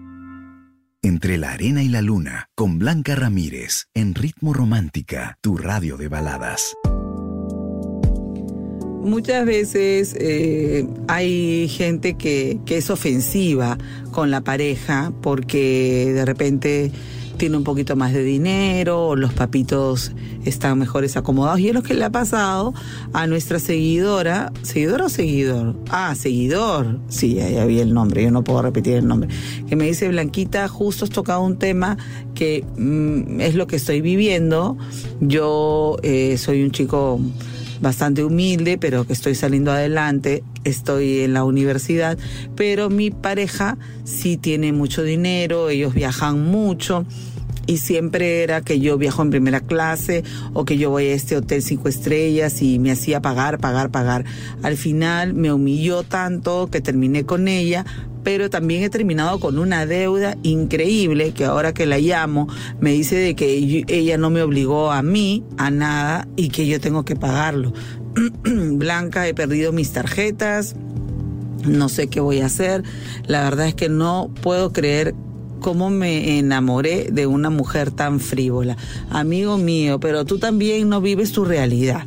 Entre 1.03 1.39
la 1.39 1.53
arena 1.53 1.83
y 1.83 1.89
la 1.89 2.03
luna, 2.03 2.47
con 2.55 2.79
Blanca 2.79 3.15
Ramírez, 3.15 3.87
en 3.95 4.15
Ritmo 4.15 4.53
Romántica, 4.53 5.37
tu 5.41 5.57
radio 5.57 5.97
de 5.97 6.09
baladas 6.09 6.75
muchas 9.07 9.47
veces 9.47 10.15
eh, 10.19 10.87
hay 11.09 11.69
gente 11.69 12.15
que, 12.15 12.59
que 12.67 12.79
es 12.79 12.91
ofensiva 12.91 13.79
con 14.13 14.31
la 14.31 14.41
pareja 14.43 15.13
porque 15.23 16.13
de 16.15 16.25
repente 16.25 16.93
tiene 17.37 17.57
un 17.57 17.65
poquito 17.65 17.97
más 17.97 18.13
de 18.13 18.23
dinero, 18.23 19.15
los 19.15 19.33
papitos 19.35 20.13
están 20.45 20.79
mejores 20.79 21.17
acomodados. 21.17 21.61
Y 21.61 21.69
es 21.69 21.75
lo 21.75 21.83
que 21.83 21.95
le 21.95 22.05
ha 22.05 22.11
pasado 22.11 22.73
a 23.13 23.27
nuestra 23.27 23.59
seguidora. 23.59 24.53
¿Seguidora 24.63 25.07
o 25.07 25.09
seguidor? 25.09 25.77
Ah, 25.91 26.15
seguidor. 26.15 26.99
Sí, 27.09 27.35
ya, 27.35 27.65
vi 27.67 27.81
el 27.81 27.93
nombre, 27.93 28.23
yo 28.23 28.31
no 28.31 28.43
puedo 28.43 28.63
repetir 28.63 28.95
el 28.95 29.07
nombre. 29.07 29.29
Que 29.69 29.77
me 29.77 29.87
dice, 29.87 30.09
Blanquita, 30.09 30.67
justo 30.69 31.05
has 31.05 31.11
tocado 31.11 31.43
un 31.43 31.59
tema 31.59 31.99
que 32.35 32.65
mm, 32.77 33.41
es 33.41 33.55
lo 33.55 33.67
que 33.67 33.77
estoy 33.77 34.01
viviendo. 34.01 34.77
Yo 35.21 35.97
eh, 36.03 36.39
soy 36.39 36.63
un 36.63 36.71
chico 36.71 37.21
bastante 37.81 38.25
humilde, 38.25 38.79
pero 38.79 39.07
que 39.07 39.13
estoy 39.13 39.35
saliendo 39.35 39.73
adelante, 39.73 40.43
estoy 40.65 41.21
en 41.21 41.35
la 41.35 41.45
universidad, 41.45 42.19
pero 42.55 42.91
mi 42.91 43.11
pareja 43.11 43.79
sí 44.05 44.37
tiene 44.37 44.73
mucho 44.73 45.03
dinero, 45.03 45.69
ellos 45.69 45.95
viajan 45.95 46.41
mucho 46.41 47.07
y 47.67 47.79
siempre 47.79 48.43
era 48.43 48.61
que 48.61 48.81
yo 48.81 48.97
viajo 48.97 49.23
en 49.23 49.31
primera 49.31 49.61
clase 49.61 50.23
o 50.53 50.65
que 50.65 50.79
yo 50.79 50.91
voy 50.91 51.07
a 51.07 51.15
este 51.15 51.37
hotel 51.37 51.63
cinco 51.63 51.89
estrellas 51.89 52.63
y 52.63 52.79
me 52.79 52.93
hacía 52.93 53.21
pagar, 53.21 53.59
pagar, 53.59 53.91
pagar. 53.91 54.25
Al 54.63 54.77
final 54.77 55.35
me 55.35 55.53
humilló 55.53 56.03
tanto 56.03 56.69
que 56.71 56.81
terminé 56.81 57.25
con 57.25 57.49
ella, 57.49 57.85
pero 58.27 58.51
también 58.51 58.83
he 58.83 58.91
terminado 58.91 59.39
con 59.39 59.57
una 59.57 59.87
deuda 59.87 60.37
increíble 60.43 61.31
que 61.31 61.45
ahora 61.45 61.73
que 61.73 61.87
la 61.87 62.01
llamo 62.01 62.49
me 62.81 62.91
dice 62.91 63.15
de 63.15 63.37
que 63.37 63.85
ella 63.87 64.19
no 64.19 64.31
me 64.31 64.43
obligó 64.43 64.91
a 64.91 65.01
mí 65.01 65.45
a 65.59 65.71
nada 65.71 66.27
y 66.35 66.49
que 66.49 66.67
yo 66.67 66.81
tengo 66.81 67.05
que 67.05 67.15
pagarlo. 67.15 67.73
Blanca, 68.43 69.29
he 69.29 69.33
perdido 69.33 69.71
mis 69.71 69.93
tarjetas, 69.93 70.75
no 71.65 71.89
sé 71.89 72.09
qué 72.09 72.19
voy 72.19 72.41
a 72.41 72.47
hacer. 72.47 72.83
La 73.29 73.45
verdad 73.45 73.69
es 73.69 73.77
que 73.77 73.89
no 73.89 74.29
puedo 74.43 74.73
creer 74.73 75.15
cómo 75.61 75.89
me 75.89 76.41
enamoré 76.41 77.11
de 77.13 77.29
una 77.29 77.51
mujer 77.51 77.93
tan 77.93 78.19
frívola. 78.19 78.77
Amigo 79.09 79.57
mío, 79.57 80.01
pero 80.01 80.25
tú 80.25 80.41
también 80.41 80.89
no 80.89 81.01
vives 81.01 81.31
tu 81.31 81.45
realidad. 81.45 82.03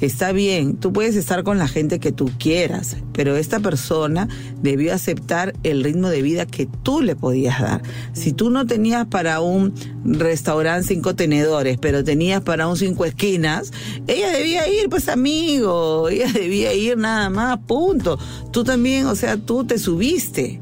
Está 0.00 0.30
bien, 0.30 0.76
tú 0.76 0.92
puedes 0.92 1.16
estar 1.16 1.42
con 1.42 1.58
la 1.58 1.66
gente 1.66 1.98
que 1.98 2.12
tú 2.12 2.30
quieras, 2.38 2.98
pero 3.12 3.36
esta 3.36 3.58
persona 3.58 4.28
debió 4.62 4.94
aceptar 4.94 5.54
el 5.64 5.82
ritmo 5.82 6.08
de 6.08 6.22
vida 6.22 6.46
que 6.46 6.68
tú 6.84 7.02
le 7.02 7.16
podías 7.16 7.60
dar. 7.60 7.82
Si 8.12 8.32
tú 8.32 8.48
no 8.50 8.64
tenías 8.64 9.06
para 9.06 9.40
un 9.40 9.74
restaurante 10.04 10.86
cinco 10.86 11.16
tenedores, 11.16 11.78
pero 11.78 12.04
tenías 12.04 12.42
para 12.42 12.68
un 12.68 12.76
cinco 12.76 13.06
esquinas, 13.06 13.72
ella 14.06 14.30
debía 14.30 14.68
ir, 14.68 14.88
pues 14.88 15.08
amigo, 15.08 16.08
ella 16.08 16.30
debía 16.32 16.72
ir 16.74 16.96
nada 16.96 17.28
más, 17.28 17.58
punto. 17.66 18.20
Tú 18.52 18.62
también, 18.62 19.06
o 19.06 19.16
sea, 19.16 19.36
tú 19.36 19.64
te 19.64 19.78
subiste. 19.78 20.60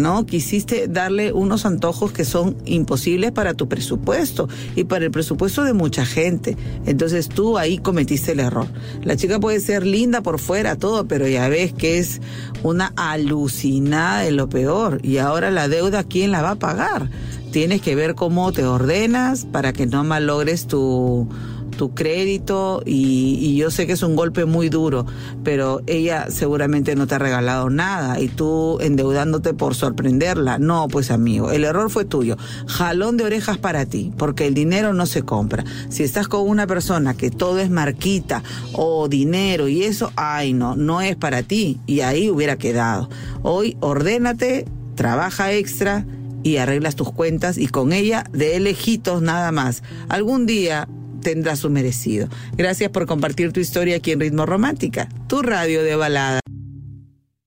¿No? 0.00 0.26
Quisiste 0.26 0.88
darle 0.88 1.32
unos 1.32 1.66
antojos 1.66 2.12
que 2.12 2.24
son 2.24 2.56
imposibles 2.64 3.32
para 3.32 3.54
tu 3.54 3.68
presupuesto 3.68 4.48
y 4.74 4.84
para 4.84 5.04
el 5.04 5.10
presupuesto 5.10 5.64
de 5.64 5.72
mucha 5.72 6.04
gente. 6.04 6.56
Entonces 6.86 7.28
tú 7.28 7.58
ahí 7.58 7.78
cometiste 7.78 8.32
el 8.32 8.40
error. 8.40 8.66
La 9.02 9.16
chica 9.16 9.38
puede 9.38 9.60
ser 9.60 9.86
linda 9.86 10.22
por 10.22 10.38
fuera, 10.38 10.76
todo, 10.76 11.06
pero 11.06 11.28
ya 11.28 11.48
ves 11.48 11.72
que 11.72 11.98
es 11.98 12.20
una 12.62 12.92
alucinada 12.96 14.20
de 14.20 14.32
lo 14.32 14.48
peor. 14.48 15.00
Y 15.04 15.18
ahora 15.18 15.50
la 15.50 15.68
deuda, 15.68 16.04
¿quién 16.04 16.32
la 16.32 16.42
va 16.42 16.52
a 16.52 16.58
pagar? 16.58 17.10
Tienes 17.52 17.82
que 17.82 17.94
ver 17.94 18.14
cómo 18.14 18.52
te 18.52 18.64
ordenas 18.64 19.44
para 19.44 19.72
que 19.72 19.86
no 19.86 20.04
malogres 20.04 20.66
tu 20.66 21.28
tu 21.70 21.94
crédito 21.94 22.82
y, 22.84 23.56
yo 23.56 23.70
sé 23.70 23.86
que 23.86 23.92
es 23.92 24.02
un 24.02 24.16
golpe 24.16 24.44
muy 24.44 24.68
duro, 24.68 25.06
pero 25.44 25.82
ella 25.86 26.26
seguramente 26.30 26.94
no 26.94 27.06
te 27.06 27.14
ha 27.14 27.18
regalado 27.18 27.68
nada 27.68 28.20
y 28.20 28.28
tú 28.28 28.78
endeudándote 28.80 29.54
por 29.54 29.74
sorprenderla. 29.74 30.58
No, 30.58 30.88
pues 30.88 31.10
amigo, 31.10 31.50
el 31.50 31.64
error 31.64 31.90
fue 31.90 32.04
tuyo. 32.04 32.36
Jalón 32.66 33.16
de 33.16 33.24
orejas 33.24 33.58
para 33.58 33.86
ti, 33.86 34.12
porque 34.16 34.46
el 34.46 34.54
dinero 34.54 34.92
no 34.94 35.06
se 35.06 35.22
compra. 35.22 35.64
Si 35.88 36.02
estás 36.02 36.28
con 36.28 36.48
una 36.48 36.66
persona 36.66 37.14
que 37.14 37.30
todo 37.30 37.58
es 37.58 37.70
marquita 37.70 38.42
o 38.72 39.08
dinero 39.08 39.68
y 39.68 39.82
eso, 39.82 40.12
ay 40.16 40.52
no, 40.52 40.76
no 40.76 41.00
es 41.00 41.16
para 41.16 41.42
ti 41.42 41.80
y 41.86 42.00
ahí 42.00 42.30
hubiera 42.30 42.56
quedado. 42.56 43.08
Hoy 43.42 43.76
ordénate, 43.80 44.66
trabaja 44.94 45.52
extra 45.52 46.04
y 46.42 46.56
arreglas 46.56 46.96
tus 46.96 47.12
cuentas 47.12 47.58
y 47.58 47.68
con 47.68 47.92
ella 47.92 48.24
de 48.32 48.58
lejitos 48.60 49.22
nada 49.22 49.52
más. 49.52 49.82
Algún 50.08 50.46
día 50.46 50.88
tendrás 51.20 51.60
su 51.60 51.70
merecido. 51.70 52.28
Gracias 52.56 52.90
por 52.90 53.06
compartir 53.06 53.52
tu 53.52 53.60
historia 53.60 53.96
aquí 53.96 54.12
en 54.12 54.20
Ritmo 54.20 54.46
Romántica, 54.46 55.08
tu 55.28 55.42
radio 55.42 55.82
de 55.82 55.96
balada. 55.96 56.40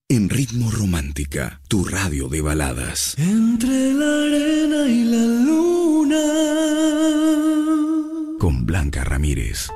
En 0.10 0.30
Ritmo 0.30 0.70
Romántica, 0.70 1.62
tu 1.68 1.86
radio 1.86 2.28
de 2.28 2.42
baladas. 2.42 3.16
Entre 3.18 3.94
la 3.94 4.24
arena 4.26 4.88
y 4.88 5.04
la 5.06 5.26
luna. 5.46 6.24
Con 8.40 8.66
Blanca 8.66 9.04
Ramírez. 9.04 9.70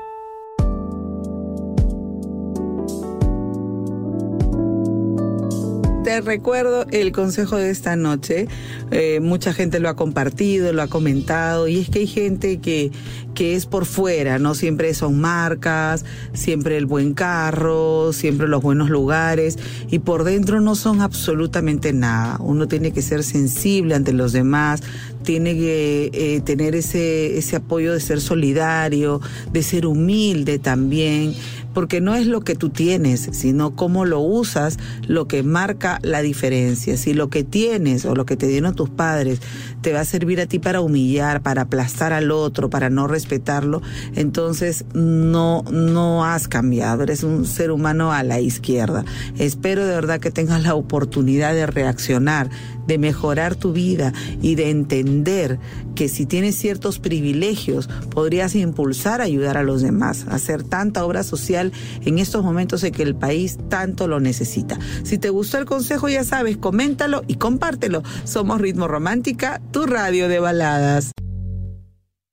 Te 6.08 6.22
recuerdo 6.22 6.86
el 6.92 7.12
consejo 7.12 7.58
de 7.58 7.70
esta 7.70 7.98
noche. 7.98 8.48
Eh, 8.92 9.20
mucha 9.20 9.52
gente 9.52 9.82
lo 9.82 9.90
ha 9.90 9.98
compartido, 9.98 10.72
lo 10.72 10.82
ha 10.82 10.88
comentado, 10.88 11.68
y 11.68 11.80
es 11.80 11.90
que 11.90 12.00
hay 12.00 12.08
gente 12.08 12.60
que, 12.62 12.92
que 13.36 13.56
es 13.56 13.66
por 13.66 13.86
fuera, 13.86 14.40
¿no? 14.40 14.56
Siempre 14.56 14.94
son 14.94 15.20
marcas, 15.20 16.06
siempre 16.32 16.78
el 16.78 16.86
buen 16.86 17.14
carro, 17.14 18.14
siempre 18.14 18.48
los 18.48 18.62
buenos 18.62 18.90
lugares, 18.90 19.60
y 19.92 20.00
por 20.00 20.24
dentro 20.24 20.62
no 20.62 20.76
son 20.76 21.02
absolutamente 21.02 21.92
nada. 21.92 22.38
Uno 22.40 22.70
tiene 22.70 22.94
que 22.94 23.02
ser 23.02 23.22
sensible 23.22 23.94
ante 23.94 24.14
los 24.14 24.32
demás, 24.32 24.84
tiene 25.24 25.56
que 25.56 26.10
eh, 26.14 26.40
tener 26.40 26.74
ese, 26.76 27.38
ese 27.38 27.58
apoyo 27.58 27.92
de 27.92 28.00
ser 28.00 28.22
solidario, 28.22 29.20
de 29.52 29.62
ser 29.62 29.86
humilde 29.86 30.58
también 30.58 31.36
porque 31.78 32.02
no 32.02 32.16
es 32.16 32.26
lo 32.26 32.42
que 32.42 32.56
tú 32.56 32.70
tienes, 32.70 33.30
sino 33.34 33.76
cómo 33.76 34.04
lo 34.04 34.20
usas 34.20 34.80
lo 35.06 35.28
que 35.28 35.44
marca 35.44 36.00
la 36.02 36.24
diferencia. 36.24 36.98
Si 36.98 37.14
lo 37.14 37.30
que 37.30 37.44
tienes 37.44 38.04
o 38.06 38.16
lo 38.16 38.26
que 38.26 38.36
te 38.36 38.48
dieron 38.48 38.74
tus 38.74 38.90
padres 38.90 39.42
te 39.88 39.94
va 39.94 40.02
a 40.02 40.06
servir 40.06 40.42
a 40.42 40.48
ti 40.48 40.60
para 40.60 40.82
humillar, 40.82 41.42
para 41.42 41.62
aplastar 41.62 42.12
al 42.12 42.32
otro, 42.32 42.70
para 42.70 42.90
no 42.90 43.08
respetarlo, 43.08 43.82
entonces 44.16 44.84
no, 44.94 45.64
no 45.72 46.26
has 46.26 46.50
cambiado, 46.50 47.04
eres 47.04 47.24
un 47.24 47.46
ser 47.46 47.72
humano 47.72 48.12
a 48.12 48.22
la 48.24 48.42
izquierda. 48.42 49.06
Espero 49.38 49.86
de 49.86 49.96
verdad 49.96 50.20
que 50.20 50.30
tengas 50.30 50.62
la 50.62 50.76
oportunidad 50.76 51.54
de 51.54 51.68
reaccionar, 51.68 52.50
de 52.86 52.98
mejorar 52.98 53.56
tu 53.56 53.72
vida 53.72 54.12
y 54.42 54.56
de 54.56 54.72
entender 54.72 55.58
que 55.96 56.10
si 56.10 56.26
tienes 56.26 56.56
ciertos 56.56 57.00
privilegios 57.00 57.90
podrías 58.12 58.56
impulsar 58.56 59.20
a 59.20 59.26
ayudar 59.26 59.58
a 59.58 59.64
los 59.64 59.82
demás, 59.82 60.26
hacer 60.30 60.64
tanta 60.64 61.04
obra 61.06 61.24
social 61.24 61.72
en 62.06 62.20
estos 62.20 62.44
momentos 62.44 62.84
en 62.84 62.94
que 62.94 63.04
el 63.04 63.16
país 63.16 63.58
tanto 63.70 64.08
lo 64.08 64.20
necesita. 64.20 64.78
Si 65.04 65.18
te 65.18 65.30
gustó 65.30 65.58
el 65.58 65.66
consejo 65.66 66.08
ya 66.08 66.24
sabes, 66.24 66.58
coméntalo 66.58 67.24
y 67.28 67.36
compártelo. 67.36 68.04
Somos 68.26 68.62
Ritmo 68.62 68.88
Romántica, 68.88 69.62
tu 69.78 69.86
radio 69.86 70.28
de 70.28 70.40
baladas. 70.40 71.12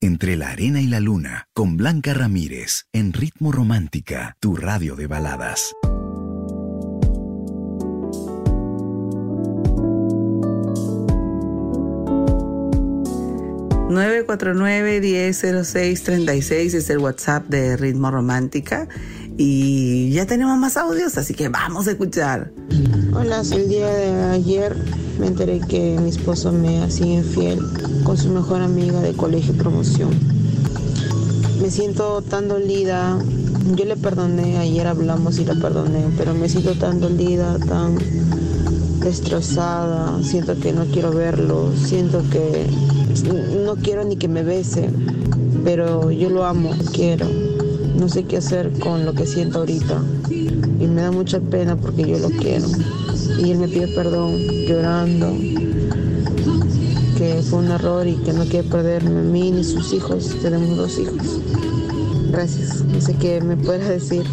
Entre 0.00 0.38
la 0.38 0.48
arena 0.48 0.80
y 0.80 0.86
la 0.86 0.98
luna, 0.98 1.44
con 1.52 1.76
Blanca 1.76 2.14
Ramírez, 2.14 2.86
en 2.90 3.12
Ritmo 3.12 3.52
Romántica, 3.52 4.34
tu 4.40 4.56
radio 4.56 4.96
de 4.96 5.06
baladas. 5.06 5.74
949-1006-36 13.90 16.74
es 16.74 16.88
el 16.88 16.98
WhatsApp 16.98 17.44
de 17.48 17.76
Ritmo 17.76 18.10
Romántica. 18.10 18.88
Y 19.36 20.10
ya 20.10 20.26
tenemos 20.26 20.56
más 20.58 20.76
audios, 20.76 21.18
así 21.18 21.34
que 21.34 21.48
vamos 21.48 21.88
a 21.88 21.92
escuchar. 21.92 22.52
Hola, 23.12 23.40
el 23.40 23.68
día 23.68 23.88
de 23.88 24.22
ayer 24.30 24.76
me 25.18 25.26
enteré 25.26 25.60
que 25.60 25.98
mi 26.00 26.10
esposo 26.10 26.52
me 26.52 26.82
hacía 26.82 27.14
infiel 27.14 27.58
con 28.04 28.16
su 28.16 28.28
mejor 28.28 28.62
amiga 28.62 29.00
de 29.00 29.12
colegio 29.14 29.54
promoción. 29.54 30.10
Me 31.60 31.70
siento 31.70 32.22
tan 32.22 32.46
dolida. 32.46 33.18
Yo 33.74 33.84
le 33.86 33.96
perdoné, 33.96 34.58
ayer 34.58 34.86
hablamos 34.86 35.38
y 35.38 35.44
le 35.44 35.56
perdoné, 35.56 36.04
pero 36.16 36.34
me 36.34 36.48
siento 36.48 36.74
tan 36.74 37.00
dolida, 37.00 37.58
tan 37.58 37.96
destrozada. 39.00 40.22
Siento 40.22 40.58
que 40.60 40.72
no 40.72 40.84
quiero 40.84 41.10
verlo, 41.10 41.72
siento 41.76 42.22
que 42.30 42.66
no 43.64 43.74
quiero 43.76 44.04
ni 44.04 44.16
que 44.16 44.28
me 44.28 44.44
bese, 44.44 44.90
pero 45.64 46.12
yo 46.12 46.30
lo 46.30 46.44
amo, 46.44 46.70
quiero. 46.92 47.53
No 47.94 48.08
sé 48.08 48.24
qué 48.24 48.38
hacer 48.38 48.70
con 48.80 49.04
lo 49.04 49.14
que 49.14 49.26
siento 49.26 49.60
ahorita 49.60 50.02
y 50.30 50.86
me 50.86 51.02
da 51.02 51.10
mucha 51.10 51.40
pena 51.40 51.76
porque 51.76 52.06
yo 52.06 52.18
lo 52.18 52.30
quiero. 52.30 52.66
Y 53.38 53.50
él 53.50 53.58
me 53.58 53.68
pide 53.68 53.88
perdón 53.88 54.36
llorando, 54.66 55.32
que 57.16 57.42
fue 57.48 57.60
un 57.60 57.70
error 57.70 58.06
y 58.06 58.16
que 58.16 58.32
no 58.32 58.44
quiere 58.44 58.68
perderme 58.68 59.20
a 59.20 59.22
mí 59.22 59.50
ni 59.50 59.64
sus 59.64 59.92
hijos. 59.92 60.36
Tenemos 60.42 60.76
dos 60.76 60.98
hijos. 60.98 61.40
Gracias. 62.30 62.82
No 62.84 63.00
sé 63.00 63.14
qué 63.14 63.40
me 63.40 63.56
puedes 63.56 63.88
decir. 63.88 64.24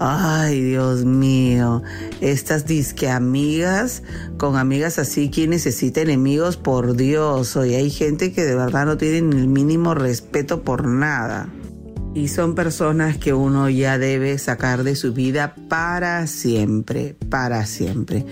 Ay, 0.00 0.62
Dios 0.62 1.04
mío. 1.04 1.82
Estas 2.20 2.66
disque 2.66 3.10
amigas, 3.10 4.04
con 4.36 4.56
amigas 4.56 5.00
así, 5.00 5.28
¿quién 5.28 5.50
necesita 5.50 6.00
enemigos? 6.00 6.56
Por 6.56 6.94
Dios. 6.94 7.56
Hoy 7.56 7.74
hay 7.74 7.90
gente 7.90 8.32
que 8.32 8.44
de 8.44 8.54
verdad 8.54 8.86
no 8.86 8.96
tiene 8.96 9.18
el 9.18 9.48
mínimo 9.48 9.94
respeto 9.94 10.62
por 10.62 10.86
nada. 10.86 11.48
Y 12.18 12.26
son 12.26 12.56
personas 12.56 13.16
que 13.16 13.32
uno 13.32 13.70
ya 13.70 13.96
debe 13.96 14.36
sacar 14.38 14.82
de 14.82 14.96
su 14.96 15.12
vida 15.12 15.54
para 15.68 16.26
siempre, 16.26 17.14
para 17.30 17.64
siempre. 17.64 18.26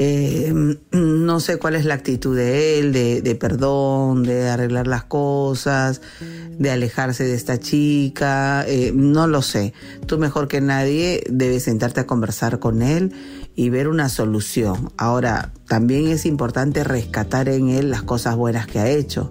Eh, 0.00 0.52
no 0.90 1.38
sé 1.38 1.56
cuál 1.58 1.76
es 1.76 1.84
la 1.84 1.94
actitud 1.94 2.36
de 2.36 2.80
él, 2.80 2.92
de, 2.92 3.36
perdón, 3.36 4.24
de 4.24 4.48
arreglar 4.48 4.88
las 4.88 5.04
cosas 5.04 6.00
de 6.60 6.70
alejarse 6.70 7.24
de 7.24 7.34
esta 7.34 7.58
chica, 7.58 8.66
eh, 8.68 8.92
no 8.94 9.26
lo 9.26 9.40
sé. 9.40 9.72
Tú 10.06 10.18
mejor 10.18 10.46
que 10.46 10.60
nadie 10.60 11.22
debes 11.30 11.62
sentarte 11.62 12.00
a 12.00 12.06
conversar 12.06 12.58
con 12.58 12.82
él 12.82 13.12
y 13.54 13.70
ver 13.70 13.88
una 13.88 14.10
solución. 14.10 14.92
Ahora, 14.98 15.52
también 15.66 16.08
es 16.08 16.26
importante 16.26 16.84
rescatar 16.84 17.48
en 17.48 17.70
él 17.70 17.90
las 17.90 18.02
cosas 18.02 18.36
buenas 18.36 18.66
que 18.66 18.78
ha 18.78 18.90
hecho 18.90 19.30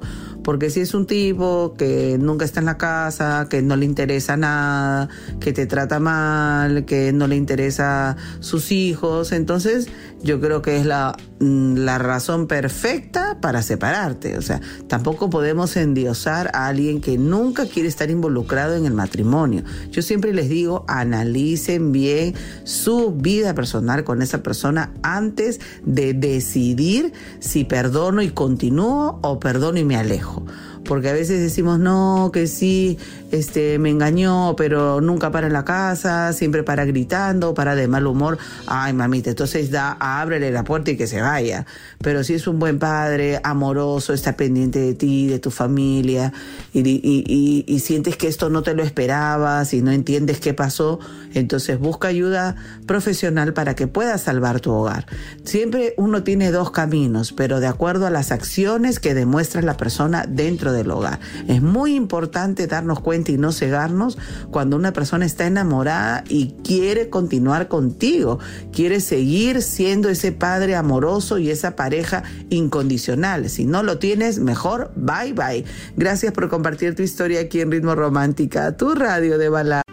porque 0.49 0.71
si 0.71 0.79
es 0.79 0.95
un 0.95 1.05
tipo 1.05 1.75
que 1.77 2.17
nunca 2.19 2.43
está 2.43 2.59
en 2.59 2.65
la 2.65 2.79
casa, 2.79 3.45
que 3.51 3.61
no 3.61 3.75
le 3.75 3.85
interesa 3.85 4.35
nada, 4.35 5.07
que 5.39 5.53
te 5.53 5.67
trata 5.67 5.99
mal, 5.99 6.85
que 6.85 7.13
no 7.13 7.27
le 7.27 7.35
interesa 7.35 8.17
sus 8.39 8.71
hijos, 8.71 9.31
entonces 9.31 9.89
yo 10.23 10.41
creo 10.41 10.63
que 10.63 10.77
es 10.77 10.87
la, 10.87 11.15
la 11.39 11.97
razón 11.97 12.47
perfecta 12.47 13.37
para 13.41 13.61
separarte. 13.61 14.37
O 14.37 14.41
sea, 14.41 14.61
tampoco 14.87 15.29
podemos 15.29 15.75
endiosar 15.77 16.51
a 16.53 16.67
alguien 16.67 17.01
que 17.01 17.17
nunca 17.17 17.65
quiere 17.65 17.87
estar 17.87 18.09
involucrado 18.09 18.75
en 18.75 18.85
el 18.85 18.93
matrimonio. 18.93 19.63
Yo 19.91 20.01
siempre 20.01 20.33
les 20.33 20.49
digo, 20.49 20.85
analicen 20.87 21.91
bien 21.91 22.35
su 22.63 23.13
vida 23.13 23.55
personal 23.55 24.03
con 24.03 24.21
esa 24.21 24.43
persona 24.43 24.91
antes 25.01 25.59
de 25.85 26.13
decidir 26.13 27.13
si 27.39 27.63
perdono 27.63 28.21
y 28.21 28.29
continúo 28.29 29.19
o 29.21 29.39
perdono 29.39 29.79
y 29.79 29.85
me 29.85 29.95
alejo 29.95 30.45
porque 30.89 31.07
a 31.07 31.13
veces 31.13 31.39
decimos 31.39 31.77
no, 31.77 32.31
que 32.33 32.47
sí, 32.47 32.97
este, 33.31 33.77
me 33.77 33.91
engañó, 33.91 34.55
pero 34.57 35.01
nunca 35.01 35.31
para 35.31 35.45
en 35.45 35.53
la 35.53 35.63
casa, 35.63 36.33
siempre 36.33 36.63
para 36.63 36.83
gritando, 36.83 37.53
para 37.53 37.75
de 37.75 37.87
mal 37.87 38.07
humor. 38.07 38.39
Ay, 38.65 38.93
mamita, 38.93 39.29
entonces 39.29 39.69
da, 39.69 39.97
ábrele 39.99 40.49
la 40.49 40.63
puerta 40.63 40.89
y 40.89 40.97
que 40.97 41.05
se 41.05 41.21
vaya. 41.21 41.67
Pero 41.99 42.23
si 42.23 42.33
es 42.33 42.47
un 42.47 42.57
buen 42.57 42.79
padre, 42.79 43.39
amoroso, 43.43 44.13
está 44.13 44.35
pendiente 44.35 44.79
de 44.79 44.95
ti, 44.95 45.27
de 45.27 45.37
tu 45.37 45.51
familia, 45.51 46.33
y, 46.73 47.79
sientes 47.83 48.17
que 48.17 48.27
esto 48.27 48.49
no 48.49 48.63
te 48.63 48.73
lo 48.73 48.81
esperabas 48.81 49.75
y 49.75 49.83
no 49.83 49.91
entiendes 49.91 50.39
qué 50.39 50.55
pasó, 50.55 50.99
entonces 51.35 51.79
busca 51.79 52.07
ayuda 52.07 52.55
profesional 52.87 53.53
para 53.53 53.75
que 53.75 53.85
puedas 53.85 54.21
salvar 54.21 54.59
tu 54.59 54.71
hogar. 54.71 55.05
Siempre 55.43 55.93
uno 55.97 56.23
tiene 56.23 56.49
dos 56.49 56.71
caminos, 56.71 57.31
pero 57.31 57.59
de 57.59 57.67
acuerdo 57.67 58.07
a 58.07 58.09
las 58.09 58.31
acciones 58.31 58.99
que 58.99 59.13
demuestra 59.13 59.61
la 59.61 59.77
persona 59.77 60.25
dentro 60.27 60.73
de 60.73 60.78
del 60.79 60.91
hogar. 60.91 61.19
Es 61.47 61.61
muy 61.61 61.95
importante 61.95 62.67
darnos 62.67 62.99
cuenta 62.99 63.31
y 63.31 63.37
no 63.37 63.51
cegarnos 63.51 64.17
cuando 64.51 64.75
una 64.75 64.93
persona 64.93 65.25
está 65.25 65.45
enamorada 65.45 66.23
y 66.27 66.55
quiere 66.63 67.09
continuar 67.09 67.67
contigo, 67.67 68.39
quiere 68.73 68.99
seguir 68.99 69.61
siendo 69.61 70.09
ese 70.09 70.31
padre 70.31 70.75
amoroso 70.75 71.37
y 71.37 71.49
esa 71.49 71.75
pareja 71.75 72.23
incondicional. 72.49 73.49
Si 73.49 73.65
no 73.65 73.83
lo 73.83 73.99
tienes, 73.99 74.39
mejor 74.39 74.91
bye 74.95 75.33
bye. 75.33 75.63
Gracias 75.95 76.33
por 76.33 76.49
compartir 76.49 76.95
tu 76.95 77.03
historia 77.03 77.41
aquí 77.41 77.61
en 77.61 77.71
Ritmo 77.71 77.95
Romántica, 77.95 78.75
tu 78.75 78.95
radio 78.95 79.37
de 79.37 79.49
balada. 79.49 79.83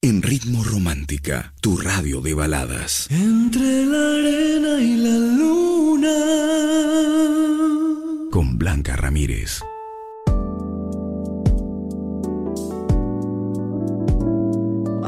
En 0.00 0.22
Ritmo 0.22 0.62
Romántica, 0.62 1.54
tu 1.60 1.76
radio 1.76 2.20
de 2.20 2.32
baladas. 2.32 3.08
Entre 3.10 3.84
la 3.84 4.14
arena 4.14 4.80
y 4.80 4.96
la 4.96 5.18
luna. 5.36 7.77
Con 8.30 8.58
Blanca 8.58 8.94
Ramírez. 8.94 9.62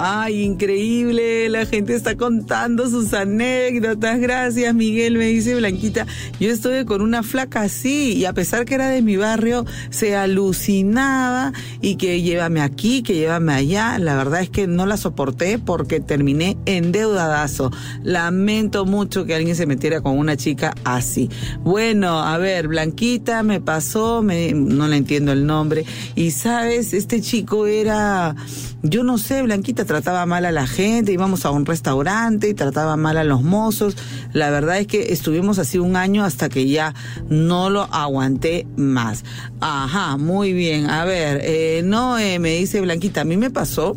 Ay, 0.02 0.44
increíble, 0.44 1.50
la 1.50 1.66
gente 1.66 1.94
está 1.94 2.16
contando 2.16 2.88
sus 2.88 3.12
anécdotas. 3.12 4.18
Gracias, 4.18 4.74
Miguel, 4.74 5.18
me 5.18 5.26
dice 5.26 5.54
Blanquita. 5.54 6.06
Yo 6.40 6.48
estuve 6.48 6.86
con 6.86 7.02
una 7.02 7.22
flaca 7.22 7.60
así 7.60 8.14
y 8.14 8.24
a 8.24 8.32
pesar 8.32 8.64
que 8.64 8.76
era 8.76 8.88
de 8.88 9.02
mi 9.02 9.18
barrio, 9.18 9.66
se 9.90 10.16
alucinaba 10.16 11.52
y 11.82 11.96
que 11.96 12.22
llévame 12.22 12.62
aquí, 12.62 13.02
que 13.02 13.12
llévame 13.12 13.52
allá. 13.52 13.98
La 13.98 14.16
verdad 14.16 14.40
es 14.40 14.48
que 14.48 14.66
no 14.66 14.86
la 14.86 14.96
soporté 14.96 15.58
porque 15.58 16.00
terminé 16.00 16.56
endeudadazo. 16.64 17.70
Lamento 18.02 18.86
mucho 18.86 19.26
que 19.26 19.34
alguien 19.34 19.54
se 19.54 19.66
metiera 19.66 20.00
con 20.00 20.16
una 20.16 20.34
chica 20.38 20.74
así. 20.82 21.28
Bueno, 21.62 22.20
a 22.20 22.38
ver, 22.38 22.68
Blanquita 22.68 23.42
me 23.42 23.60
pasó, 23.60 24.22
me, 24.22 24.54
no 24.54 24.88
le 24.88 24.96
entiendo 24.96 25.32
el 25.32 25.44
nombre. 25.44 25.84
Y 26.14 26.30
sabes, 26.30 26.94
este 26.94 27.20
chico 27.20 27.66
era, 27.66 28.34
yo 28.82 29.04
no 29.04 29.18
sé, 29.18 29.42
Blanquita 29.42 29.84
trataba 29.90 30.24
mal 30.24 30.44
a 30.44 30.52
la 30.52 30.68
gente, 30.68 31.10
íbamos 31.10 31.44
a 31.44 31.50
un 31.50 31.66
restaurante 31.66 32.48
y 32.48 32.54
trataba 32.54 32.96
mal 32.96 33.16
a 33.16 33.24
los 33.24 33.42
mozos. 33.42 33.96
La 34.32 34.48
verdad 34.48 34.78
es 34.78 34.86
que 34.86 35.12
estuvimos 35.12 35.58
así 35.58 35.80
un 35.80 35.96
año 35.96 36.24
hasta 36.24 36.48
que 36.48 36.68
ya 36.68 36.94
no 37.28 37.70
lo 37.70 37.92
aguanté 37.92 38.68
más. 38.76 39.24
Ajá, 39.58 40.16
muy 40.16 40.52
bien. 40.52 40.88
A 40.88 41.04
ver, 41.04 41.40
eh, 41.42 41.82
no, 41.84 42.14
me 42.14 42.50
dice 42.50 42.80
Blanquita, 42.80 43.22
a 43.22 43.24
mí 43.24 43.36
me 43.36 43.50
pasó 43.50 43.96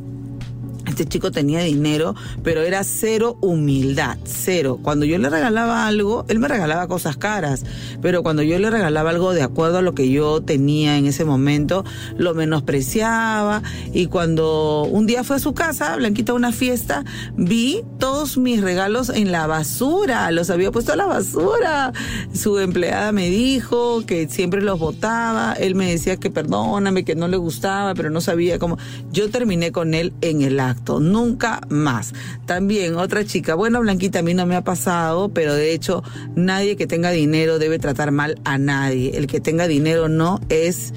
este 0.94 1.06
chico 1.06 1.32
tenía 1.32 1.62
dinero, 1.62 2.16
pero 2.44 2.62
era 2.62 2.84
cero 2.84 3.38
humildad, 3.42 4.18
cero. 4.26 4.80
Cuando 4.82 5.06
yo 5.06 5.18
le 5.18 5.30
regalaba 5.30 5.88
algo, 5.88 6.24
él 6.28 6.38
me 6.38 6.48
regalaba 6.48 6.88
cosas 6.88 7.18
caras, 7.18 7.66
pero 8.02 8.22
cuando 8.22 8.44
yo 8.44 8.60
le 8.60 8.70
regalaba 8.70 9.10
algo 9.10 9.34
de 9.34 9.42
acuerdo 9.42 9.80
a 9.80 9.82
lo 9.82 9.96
que 9.96 10.10
yo 10.10 10.42
tenía 10.42 10.98
en 10.98 11.08
ese 11.08 11.26
momento, 11.26 11.84
lo 12.16 12.36
menospreciaba. 12.36 13.64
Y 13.92 14.06
cuando 14.06 14.84
un 14.84 15.08
día 15.08 15.24
fue 15.24 15.38
a 15.38 15.40
su 15.40 15.54
casa, 15.54 15.96
Blanquita, 15.96 16.34
a 16.34 16.36
una 16.36 16.52
fiesta, 16.52 17.04
vi 17.36 17.84
todos 17.98 18.38
mis 18.38 18.62
regalos 18.62 19.10
en 19.10 19.32
la 19.32 19.48
basura, 19.48 20.30
los 20.32 20.52
había 20.52 20.72
puesto 20.72 20.94
a 20.94 20.96
la 20.96 21.08
basura. 21.08 21.92
Su 22.34 22.60
empleada 22.60 23.12
me 23.12 23.30
dijo 23.30 24.06
que 24.06 24.30
siempre 24.30 24.62
los 24.62 24.78
botaba, 24.78 25.54
él 25.54 25.74
me 25.74 25.90
decía 25.90 26.18
que 26.18 26.30
perdóname, 26.30 27.04
que 27.04 27.16
no 27.16 27.28
le 27.28 27.38
gustaba, 27.38 27.96
pero 27.96 28.12
no 28.12 28.22
sabía 28.22 28.60
cómo. 28.60 28.78
Yo 29.12 29.32
terminé 29.32 29.72
con 29.72 29.96
él 29.96 30.14
en 30.22 30.44
el 30.44 30.60
acto 30.60 30.83
nunca 31.00 31.62
más. 31.70 32.14
También 32.46 32.96
otra 32.96 33.26
chica, 33.26 33.56
bueno, 33.56 33.82
Blanquita, 33.82 34.20
a 34.20 34.24
mí 34.24 34.34
no 34.34 34.46
me 34.46 34.56
ha 34.56 34.64
pasado, 34.64 35.30
pero 35.30 35.54
de 35.54 35.74
hecho 35.74 36.04
nadie 36.36 36.76
que 36.76 36.88
tenga 36.88 37.12
dinero 37.12 37.60
debe 37.60 37.80
tratar 37.80 38.12
mal 38.12 38.40
a 38.44 38.58
nadie. 38.58 39.18
El 39.18 39.28
que 39.28 39.40
tenga 39.40 39.68
dinero 39.68 40.10
no 40.10 40.40
es 40.50 40.94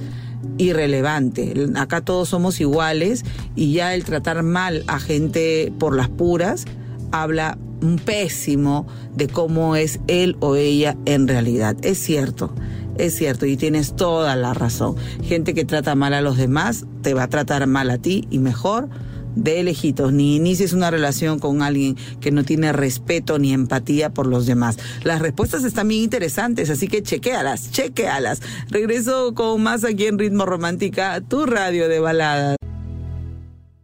irrelevante. 0.59 1.55
Acá 1.77 2.01
todos 2.01 2.29
somos 2.29 2.61
iguales 2.61 3.25
y 3.55 3.73
ya 3.73 3.95
el 3.95 4.05
tratar 4.05 4.43
mal 4.43 4.85
a 4.87 4.99
gente 4.99 5.73
por 5.79 5.95
las 5.97 6.09
puras 6.09 6.65
habla 7.13 7.59
un 7.83 7.99
pésimo 7.99 8.87
de 9.15 9.29
cómo 9.29 9.77
es 9.77 10.01
él 10.07 10.37
o 10.41 10.57
ella 10.57 10.97
en 11.05 11.29
realidad. 11.29 11.77
Es 11.83 11.99
cierto, 11.99 12.53
es 12.99 13.15
cierto 13.15 13.47
y 13.47 13.57
tienes 13.57 13.95
toda 13.97 14.37
la 14.37 14.55
razón. 14.55 14.97
Gente 15.23 15.55
que 15.55 15.65
trata 15.65 15.95
mal 15.95 16.15
a 16.15 16.21
los 16.21 16.37
demás 16.37 16.87
te 17.03 17.15
va 17.15 17.25
a 17.25 17.29
tratar 17.29 17.67
mal 17.67 17.91
a 17.91 17.99
ti 17.99 18.27
y 18.31 18.39
mejor 18.39 18.89
de 19.37 19.63
lejitos, 19.63 20.13
ni 20.13 20.35
inicies 20.35 20.73
una 20.73 20.91
relación 20.91 21.39
con 21.39 21.63
alguien 21.63 21.97
que 22.21 22.33
no 22.33 22.43
tiene 22.43 22.73
respeto 22.73 23.39
ni 23.39 23.53
empatía 23.53 24.11
por 24.11 24.27
los 24.27 24.47
demás. 24.47 24.79
Las 25.05 25.21
respuestas 25.21 25.63
están 25.63 25.89
bien 25.89 26.03
interesantes, 26.03 26.71
así 26.71 26.89
que 26.89 27.03
chequealas, 27.03 27.71
chequealas. 27.71 28.41
Regreso 28.69 29.35
con 29.35 29.63
más 29.63 29.85
aquí 29.85 30.07
en 30.07 30.19
Ritmo 30.19 30.47
Romántica, 30.47 31.21
tu 31.21 31.47
radio 31.47 31.89
de 31.89 32.01
balada. 32.01 32.57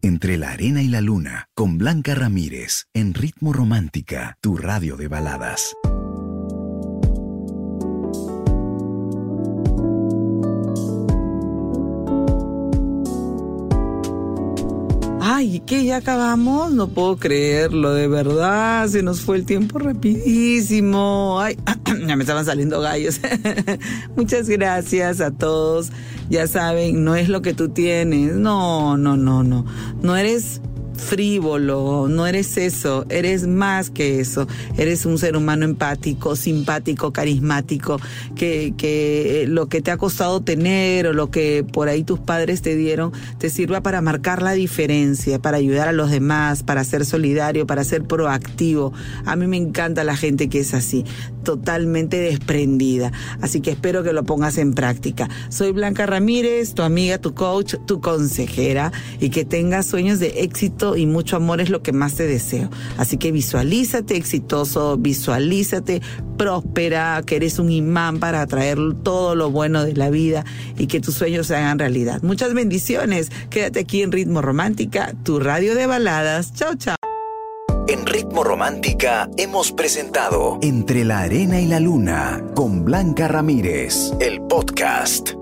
Entre 0.01 0.37
la 0.37 0.51
arena 0.51 0.83
y 0.83 0.89
la 0.89 1.01
luna, 1.01 1.47
con 1.55 1.79
Blanca 1.79 2.17
Ramírez, 2.17 2.87
en 2.93 3.15
Ritmo 3.15 3.53
Romántica, 3.53 4.37
tu 4.41 4.57
radio 4.57 4.97
de 4.97 5.07
baladas. 5.07 5.77
Ay, 15.35 15.61
que 15.61 15.83
ya 15.83 15.97
acabamos, 15.97 16.75
no 16.75 16.89
puedo 16.89 17.17
creerlo, 17.17 17.95
de 17.95 18.07
verdad, 18.07 18.87
se 18.87 19.03
nos 19.03 19.23
fue 19.23 19.39
el 19.39 19.47
tiempo 19.47 19.79
rapidísimo. 19.79 21.41
Ay, 21.41 21.57
ya 22.07 22.17
me 22.17 22.23
estaban 22.23 22.45
saliendo 22.45 22.83
gallos. 22.83 23.19
Muchas 24.17 24.47
gracias 24.51 25.23
a 25.23 25.31
todos. 25.31 25.89
Ya 26.29 26.47
saben, 26.47 27.03
no 27.03 27.17
es 27.17 27.31
lo 27.31 27.41
que 27.41 27.55
tú 27.55 27.71
tienes. 27.71 28.35
No, 28.35 28.99
no, 28.99 29.17
no, 29.17 29.43
no. 29.43 29.65
No 30.03 30.17
eres 30.19 30.61
frívolo, 30.97 32.07
no 32.09 32.27
eres 32.27 32.57
eso, 32.57 33.05
eres 33.09 33.47
más 33.47 33.91
que 33.91 34.21
eso, 34.21 34.47
eres 34.77 35.07
un 35.07 35.19
ser 35.19 35.37
humano 35.37 35.65
empático, 35.65 36.37
simpático, 36.37 37.13
carismático, 37.13 38.01
que, 38.35 38.75
que 38.77 39.47
lo 39.49 39.69
que 39.69 39.81
te 39.81 39.91
ha 39.91 39.97
costado 39.97 40.43
tener 40.43 41.07
o 41.07 41.13
lo 41.13 41.31
que 41.31 41.65
por 41.65 41.89
ahí 41.89 42.05
tus 42.05 42.21
padres 42.21 42.63
te 42.63 42.77
dieron 42.77 43.13
te 43.39 43.51
sirva 43.51 43.81
para 43.81 44.01
marcar 44.01 44.43
la 44.43 44.53
diferencia, 44.53 45.39
para 45.39 45.57
ayudar 45.57 45.89
a 45.89 45.93
los 45.93 46.11
demás, 46.11 46.63
para 46.63 46.85
ser 46.85 47.05
solidario, 47.05 47.67
para 47.67 47.85
ser 47.85 48.05
proactivo. 48.05 48.93
A 49.25 49.37
mí 49.37 49.47
me 49.47 49.57
encanta 49.57 50.05
la 50.05 50.17
gente 50.17 50.49
que 50.49 50.61
es 50.61 50.75
así, 50.75 51.05
totalmente 51.43 52.19
desprendida, 52.19 53.13
así 53.41 53.61
que 53.61 53.71
espero 53.71 54.03
que 54.03 54.13
lo 54.13 54.25
pongas 54.25 54.59
en 54.59 54.75
práctica. 54.75 55.29
Soy 55.49 55.73
Blanca 55.73 56.07
Ramírez, 56.07 56.75
tu 56.75 56.83
amiga, 56.83 57.19
tu 57.19 57.35
coach, 57.35 57.75
tu 57.87 58.01
consejera 58.01 58.93
y 59.21 59.31
que 59.31 59.45
tengas 59.45 59.87
sueños 59.87 60.19
de 60.19 60.43
éxito 60.83 60.97
y 60.97 61.07
mucho 61.07 61.37
amor 61.37 61.61
es 61.61 61.71
lo 61.71 61.83
que 61.83 61.93
más 61.93 62.15
te 62.15 62.27
deseo. 62.27 62.69
Así 62.99 63.17
que 63.17 63.33
visualízate 63.33 64.17
exitoso, 64.17 64.97
visualízate 64.97 66.03
próspera, 66.37 67.23
que 67.25 67.37
eres 67.37 67.59
un 67.59 67.71
imán 67.71 68.19
para 68.19 68.41
atraer 68.41 68.79
todo 69.03 69.35
lo 69.35 69.51
bueno 69.51 69.85
de 69.85 69.95
la 69.95 70.11
vida 70.11 70.45
y 70.77 70.87
que 70.87 71.01
tus 71.01 71.15
sueños 71.15 71.47
se 71.47 71.57
hagan 71.57 71.79
realidad. 71.79 72.23
Muchas 72.23 72.55
bendiciones. 72.55 73.31
Quédate 73.51 73.81
aquí 73.81 74.03
en 74.03 74.13
Ritmo 74.13 74.43
Romántica, 74.43 75.15
tu 75.23 75.39
radio 75.39 75.75
de 75.75 75.87
baladas. 75.87 76.53
Chao, 76.55 76.75
chao. 76.77 76.97
En 77.89 78.07
Ritmo 78.07 78.45
Romántica 78.45 79.29
hemos 79.37 79.73
presentado 79.73 80.59
Entre 80.63 81.05
la 81.05 81.21
Arena 81.21 81.61
y 81.61 81.67
la 81.67 81.81
Luna 81.81 82.43
con 82.55 82.85
Blanca 82.85 83.27
Ramírez, 83.29 84.13
el 84.21 84.41
podcast. 84.43 85.42